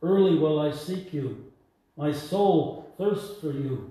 Early 0.02 0.38
will 0.38 0.58
I 0.58 0.72
seek 0.72 1.12
you. 1.12 1.52
My 1.96 2.12
soul 2.12 2.92
thirsts 2.98 3.40
for 3.40 3.52
you. 3.52 3.90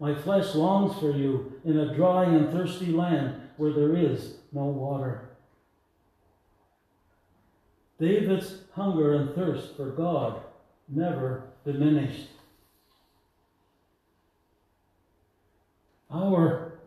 My 0.00 0.14
flesh 0.14 0.54
longs 0.54 0.98
for 0.98 1.10
you 1.10 1.60
in 1.64 1.78
a 1.78 1.94
dry 1.94 2.24
and 2.24 2.52
thirsty 2.52 2.86
land 2.86 3.40
where 3.56 3.72
there 3.72 3.96
is 3.96 4.34
no 4.52 4.64
water. 4.64 5.30
David's 7.98 8.62
hunger 8.74 9.14
and 9.14 9.34
thirst 9.34 9.76
for 9.76 9.90
God 9.90 10.42
never 10.88 11.44
diminished. 11.64 12.28
Our 16.10 16.78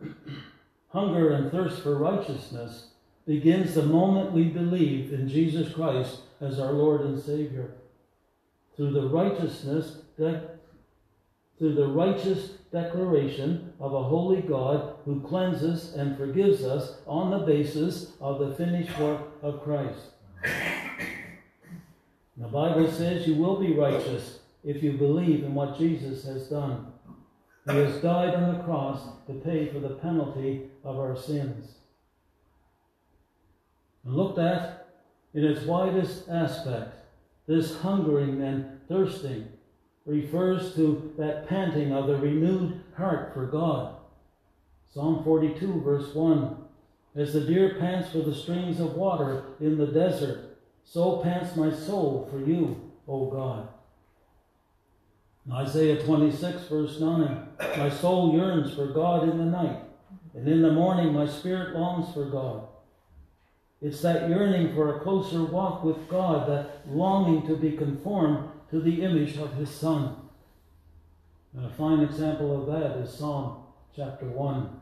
hunger 0.92 1.32
and 1.32 1.50
thirst 1.50 1.82
for 1.82 1.96
righteousness 1.96 2.88
begins 3.26 3.74
the 3.74 3.82
moment 3.82 4.32
we 4.32 4.44
believe 4.44 5.12
in 5.12 5.28
Jesus 5.28 5.72
Christ 5.72 6.20
as 6.40 6.58
our 6.58 6.72
Lord 6.72 7.02
and 7.02 7.20
Savior. 7.20 7.72
Through 8.76 8.92
the 8.92 9.08
righteousness 9.08 9.98
that 10.18 10.56
through 11.58 11.74
the 11.74 11.86
righteous 11.86 12.50
declaration 12.72 13.72
of 13.78 13.94
a 13.94 14.02
holy 14.02 14.40
God 14.40 14.96
who 15.04 15.20
cleanses 15.20 15.94
and 15.94 16.16
forgives 16.16 16.64
us 16.64 16.96
on 17.06 17.30
the 17.30 17.46
basis 17.46 18.12
of 18.20 18.40
the 18.40 18.54
finished 18.56 18.98
work 18.98 19.20
of 19.42 19.62
Christ. 19.62 20.00
The 22.36 22.48
Bible 22.48 22.90
says 22.90 23.28
you 23.28 23.36
will 23.36 23.60
be 23.60 23.74
righteous 23.74 24.40
if 24.64 24.82
you 24.82 24.92
believe 24.92 25.44
in 25.44 25.54
what 25.54 25.78
Jesus 25.78 26.24
has 26.24 26.48
done. 26.48 26.91
He 27.70 27.76
has 27.76 28.02
died 28.02 28.34
on 28.34 28.52
the 28.52 28.62
cross 28.64 29.00
to 29.26 29.34
pay 29.34 29.68
for 29.68 29.78
the 29.78 29.96
penalty 29.96 30.62
of 30.84 30.98
our 30.98 31.16
sins. 31.16 31.76
And 34.04 34.14
looked 34.14 34.38
at 34.38 34.88
in 35.34 35.44
its 35.44 35.64
widest 35.64 36.28
aspect, 36.28 36.94
this 37.46 37.76
hungering 37.78 38.42
and 38.42 38.80
thirsting 38.88 39.48
refers 40.04 40.74
to 40.74 41.14
that 41.18 41.48
panting 41.48 41.92
of 41.92 42.08
the 42.08 42.16
renewed 42.16 42.80
heart 42.96 43.32
for 43.32 43.46
God. 43.46 43.96
Psalm 44.92 45.22
42, 45.24 45.80
verse 45.82 46.14
1 46.14 46.56
As 47.14 47.32
the 47.32 47.40
deer 47.40 47.76
pants 47.78 48.10
for 48.10 48.18
the 48.18 48.34
streams 48.34 48.80
of 48.80 48.94
water 48.94 49.44
in 49.60 49.78
the 49.78 49.86
desert, 49.86 50.58
so 50.84 51.18
pants 51.18 51.56
my 51.56 51.72
soul 51.72 52.28
for 52.30 52.40
you, 52.40 52.90
O 53.08 53.26
God. 53.30 53.68
Isaiah 55.50 56.00
26, 56.04 56.68
verse 56.68 57.00
9 57.00 57.48
My 57.76 57.90
soul 57.90 58.32
yearns 58.32 58.74
for 58.74 58.86
God 58.86 59.28
in 59.28 59.38
the 59.38 59.44
night, 59.44 59.80
and 60.34 60.46
in 60.46 60.62
the 60.62 60.70
morning 60.70 61.12
my 61.12 61.26
spirit 61.26 61.74
longs 61.74 62.14
for 62.14 62.26
God. 62.26 62.68
It's 63.80 64.00
that 64.02 64.28
yearning 64.28 64.72
for 64.72 64.94
a 64.94 65.00
closer 65.00 65.42
walk 65.42 65.82
with 65.82 66.08
God, 66.08 66.48
that 66.48 66.88
longing 66.88 67.44
to 67.48 67.56
be 67.56 67.72
conformed 67.72 68.50
to 68.70 68.80
the 68.80 69.02
image 69.02 69.36
of 69.36 69.54
His 69.54 69.68
Son. 69.68 70.14
And 71.56 71.66
a 71.66 71.70
fine 71.70 72.00
example 72.00 72.60
of 72.60 72.66
that 72.68 72.98
is 72.98 73.12
Psalm 73.12 73.64
chapter 73.96 74.26
1. 74.26 74.80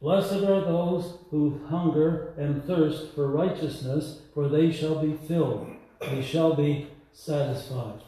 Blessed 0.00 0.44
are 0.44 0.60
those 0.60 1.18
who 1.30 1.60
hunger 1.66 2.32
and 2.38 2.62
thirst 2.64 3.12
for 3.14 3.26
righteousness, 3.26 4.20
for 4.32 4.48
they 4.48 4.70
shall 4.70 5.02
be 5.02 5.14
filled 5.26 5.73
we 6.12 6.22
shall 6.22 6.54
be 6.54 6.88
satisfied. 7.12 8.00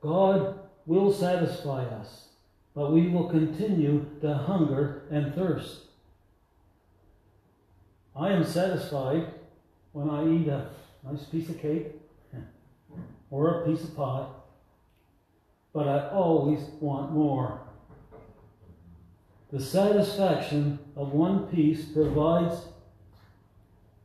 God 0.00 0.58
will 0.86 1.12
satisfy 1.12 1.84
us, 1.84 2.28
but 2.74 2.92
we 2.92 3.08
will 3.08 3.28
continue 3.28 4.06
to 4.20 4.34
hunger 4.34 5.02
and 5.10 5.34
thirst. 5.34 5.80
I 8.14 8.30
am 8.30 8.44
satisfied 8.44 9.32
when 9.92 10.10
I 10.10 10.26
eat 10.28 10.48
a 10.48 10.70
nice 11.04 11.24
piece 11.24 11.48
of 11.48 11.60
cake 11.60 11.88
or 13.30 13.62
a 13.62 13.66
piece 13.66 13.84
of 13.84 13.96
pie, 13.96 14.26
but 15.72 15.88
I 15.88 16.08
always 16.10 16.60
want 16.80 17.12
more. 17.12 17.60
The 19.52 19.60
satisfaction 19.60 20.78
of 20.94 21.12
one 21.12 21.46
piece 21.46 21.86
provides 21.86 22.66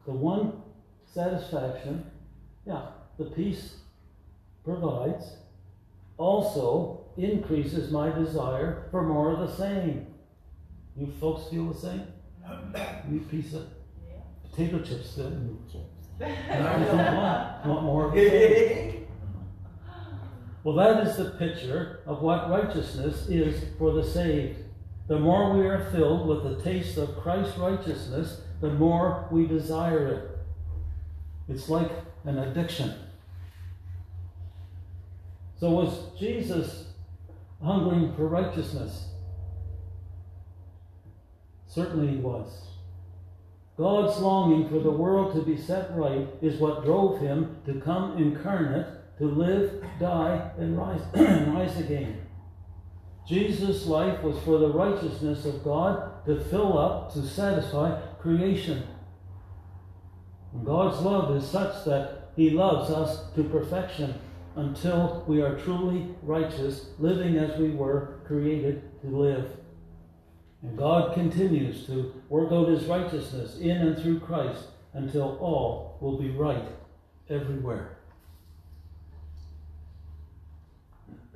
the 0.06 0.12
one 0.12 0.62
satisfaction 1.06 2.06
yeah, 2.66 2.86
the 3.18 3.26
peace 3.26 3.76
provides 4.64 5.38
also 6.18 7.06
increases 7.18 7.92
my 7.92 8.10
desire 8.10 8.88
for 8.92 9.04
more 9.04 9.34
of 9.34 9.40
the 9.40 9.56
same. 9.56 10.08
You 10.96 11.08
folks 11.20 11.50
feel 11.50 11.72
the 11.72 11.80
same? 11.80 12.08
You 13.12 13.20
piece 13.20 13.54
of 13.54 13.68
potato 14.50 14.80
chips 14.80 15.16
then. 15.16 15.58
want, 17.16 17.66
want 17.66 17.84
more 17.84 18.06
of 18.08 18.14
the 18.14 18.30
same. 18.30 19.00
Well, 20.64 20.76
that 20.76 21.06
is 21.06 21.18
the 21.18 21.32
picture 21.32 22.00
of 22.06 22.22
what 22.22 22.50
righteousness 22.50 23.28
is 23.28 23.66
for 23.78 23.92
the 23.92 24.04
saved. 24.04 24.60
The 25.10 25.20
more 25.20 25.54
we 25.54 25.68
are 25.68 25.92
filled 25.92 26.26
with 26.26 26.44
the 26.44 26.64
taste 26.64 26.98
of 26.98 27.18
Christ's 27.18 27.58
righteousness, 27.58 28.40
the 28.62 28.70
more 28.70 29.28
we 29.30 29.46
desire 29.46 30.08
it. 30.08 30.40
It's 31.50 31.68
like 31.68 31.92
an 32.26 32.40
addiction. 32.40 32.94
So, 35.60 35.70
was 35.72 36.18
Jesus 36.20 36.88
hungering 37.62 38.14
for 38.16 38.28
righteousness? 38.28 39.10
Certainly 41.68 42.16
he 42.16 42.18
was. 42.18 42.64
God's 43.78 44.20
longing 44.20 44.70
for 44.70 44.80
the 44.80 44.92
world 44.92 45.34
to 45.34 45.42
be 45.42 45.58
set 45.58 45.96
right 45.96 46.28
is 46.42 46.60
what 46.60 46.86
drove 46.86 47.20
him 47.20 47.58
to 47.66 47.80
come 47.82 48.18
incarnate, 48.18 48.88
to 49.18 49.26
live, 49.26 49.84
die, 50.00 50.52
and 50.60 50.78
rise, 50.78 51.02
and 51.14 51.54
rise 51.54 51.80
again. 51.80 52.22
Jesus' 53.28 53.86
life 53.86 54.22
was 54.22 54.38
for 54.44 54.60
the 54.60 54.72
righteousness 54.72 55.46
of 55.46 55.64
God 55.64 56.26
to 56.26 56.44
fill 56.46 56.78
up, 56.78 57.14
to 57.14 57.26
satisfy 57.26 58.00
creation. 58.20 58.84
God's 60.64 61.02
love 61.02 61.36
is 61.36 61.50
such 61.50 61.84
that 61.86 62.30
He 62.36 62.52
loves 62.52 62.92
us 62.92 63.32
to 63.36 63.44
perfection 63.44 64.14
until 64.56 65.24
we 65.28 65.42
are 65.42 65.60
truly 65.60 66.14
righteous, 66.22 66.90
living 67.00 67.38
as 67.38 67.58
we 67.60 67.72
were 67.72 68.20
created 68.26 68.84
to 69.02 69.08
live. 69.08 69.50
And 70.62 70.78
God 70.78 71.14
continues 71.14 71.88
to 71.88 72.14
work 72.30 72.52
out 72.52 72.68
His 72.70 72.86
righteousness 72.86 73.58
in 73.60 73.78
and 73.78 74.02
through 74.02 74.20
Christ 74.20 74.66
until 74.94 75.38
all 75.40 75.98
will 76.00 76.18
be 76.20 76.30
right 76.30 76.64
everywhere. 77.30 77.98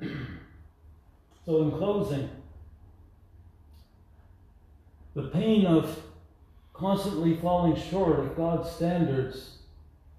so, 1.44 1.62
in 1.62 1.72
closing, 1.72 2.30
the 5.14 5.24
pain 5.24 5.66
of 5.66 6.00
constantly 6.78 7.36
falling 7.36 7.76
short 7.76 8.20
of 8.20 8.36
God's 8.36 8.70
standards 8.70 9.58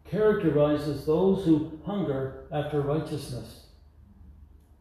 characterizes 0.09 1.05
those 1.05 1.45
who 1.45 1.79
hunger 1.85 2.45
after 2.51 2.81
righteousness. 2.81 3.67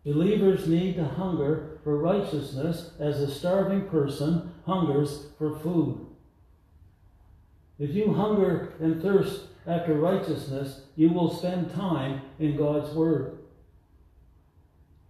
Believers 0.04 0.66
need 0.66 0.96
to 0.96 1.04
hunger 1.04 1.78
for 1.84 1.98
righteousness 1.98 2.92
as 2.98 3.20
a 3.20 3.32
starving 3.32 3.88
person 3.88 4.52
hungers 4.66 5.26
for 5.36 5.58
food. 5.58 6.06
If 7.78 7.90
you 7.90 8.12
hunger 8.12 8.72
and 8.80 9.00
thirst 9.00 9.42
after 9.66 9.94
righteousness, 9.94 10.82
you 10.96 11.10
will 11.10 11.32
spend 11.32 11.72
time 11.74 12.22
in 12.38 12.56
God's 12.56 12.92
Word. 12.94 13.38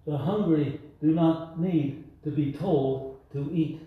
The 0.06 0.18
hungry 0.18 0.80
do 1.00 1.08
not 1.12 1.60
need 1.60 2.04
to 2.24 2.30
be 2.30 2.52
told 2.52 3.20
to 3.32 3.48
eat. 3.52 3.80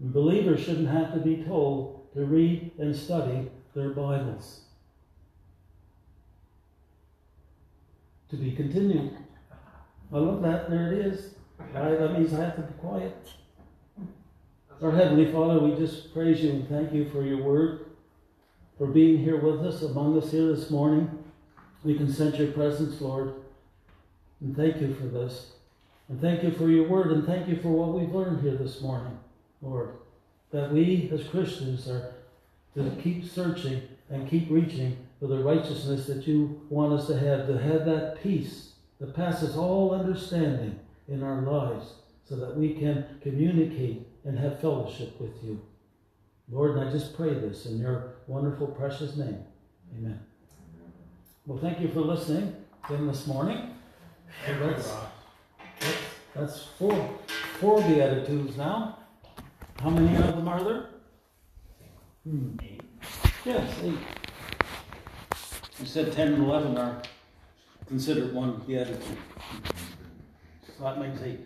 Believers 0.00 0.60
shouldn't 0.60 0.88
have 0.88 1.12
to 1.14 1.20
be 1.20 1.44
told 1.44 2.12
to 2.14 2.24
read 2.24 2.72
and 2.78 2.94
study 2.94 3.50
their 3.74 3.90
Bibles. 3.90 4.60
To 8.30 8.36
be 8.36 8.52
continued. 8.52 9.16
I 10.12 10.18
love 10.18 10.42
that. 10.42 10.68
There 10.70 10.92
it 10.92 11.06
is. 11.06 11.34
I, 11.74 11.90
that 11.90 12.18
means 12.18 12.34
I 12.34 12.40
have 12.40 12.56
to 12.56 12.62
be 12.62 12.74
quiet. 12.74 13.16
Our 14.82 14.90
Heavenly 14.90 15.30
Father, 15.32 15.60
we 15.60 15.76
just 15.76 16.12
praise 16.12 16.40
you 16.40 16.50
and 16.50 16.68
thank 16.68 16.92
you 16.92 17.08
for 17.08 17.22
your 17.22 17.42
word, 17.42 17.86
for 18.76 18.86
being 18.86 19.18
here 19.18 19.38
with 19.38 19.64
us, 19.64 19.82
among 19.82 20.18
us 20.18 20.30
here 20.32 20.52
this 20.54 20.70
morning. 20.70 21.24
We 21.84 21.94
can 21.96 22.12
sense 22.12 22.36
your 22.36 22.52
presence, 22.52 23.00
Lord. 23.00 23.34
And 24.40 24.56
thank 24.56 24.80
you 24.80 24.94
for 24.94 25.06
this. 25.06 25.52
And 26.08 26.20
thank 26.20 26.42
you 26.42 26.50
for 26.50 26.68
your 26.68 26.86
word, 26.86 27.12
and 27.12 27.24
thank 27.24 27.48
you 27.48 27.56
for 27.62 27.68
what 27.68 27.98
we've 27.98 28.14
learned 28.14 28.42
here 28.42 28.56
this 28.56 28.82
morning, 28.82 29.18
Lord. 29.64 29.96
That 30.52 30.72
we 30.72 31.10
as 31.12 31.26
Christians 31.26 31.88
are 31.88 32.14
to 32.74 32.90
keep 33.02 33.24
searching 33.24 33.82
and 34.10 34.28
keep 34.28 34.50
reaching 34.50 34.96
for 35.18 35.26
the 35.26 35.42
righteousness 35.42 36.06
that 36.06 36.26
you 36.26 36.60
want 36.68 36.92
us 36.92 37.06
to 37.06 37.18
have, 37.18 37.46
to 37.46 37.58
have 37.58 37.86
that 37.86 38.22
peace 38.22 38.72
that 39.00 39.14
passes 39.14 39.56
all 39.56 39.94
understanding 39.94 40.78
in 41.08 41.22
our 41.22 41.40
lives, 41.42 41.94
so 42.24 42.36
that 42.36 42.56
we 42.56 42.74
can 42.74 43.04
communicate 43.22 44.06
and 44.24 44.38
have 44.38 44.60
fellowship 44.60 45.20
with 45.20 45.32
you. 45.42 45.60
Lord, 46.50 46.76
and 46.76 46.88
I 46.88 46.92
just 46.92 47.16
pray 47.16 47.34
this 47.34 47.66
in 47.66 47.78
your 47.78 48.14
wonderful, 48.26 48.66
precious 48.66 49.16
name. 49.16 49.44
Amen. 49.98 50.18
Well, 51.46 51.58
thank 51.58 51.80
you 51.80 51.88
for 51.88 52.00
listening 52.00 52.54
again 52.84 53.06
this 53.06 53.26
morning. 53.26 53.70
And 54.46 54.62
that's, 54.62 54.94
that's, 55.80 55.96
that's 56.34 56.62
four, 56.78 57.18
four 57.60 57.82
Beatitudes 57.82 58.56
now. 58.56 58.98
How 59.80 59.90
many 59.90 60.16
of 60.16 60.36
them 60.36 60.48
are 60.48 60.62
there? 60.64 60.86
Hmm. 62.24 62.56
Yes, 63.44 63.78
eight. 63.82 63.98
You 65.78 65.86
said 65.86 66.12
10 66.12 66.34
and 66.34 66.44
11 66.44 66.78
are 66.78 67.02
considered 67.86 68.32
one 68.32 68.62
Beatitude. 68.66 69.18
So 70.66 70.84
that 70.84 70.98
makes 70.98 71.20
eight. 71.22 71.40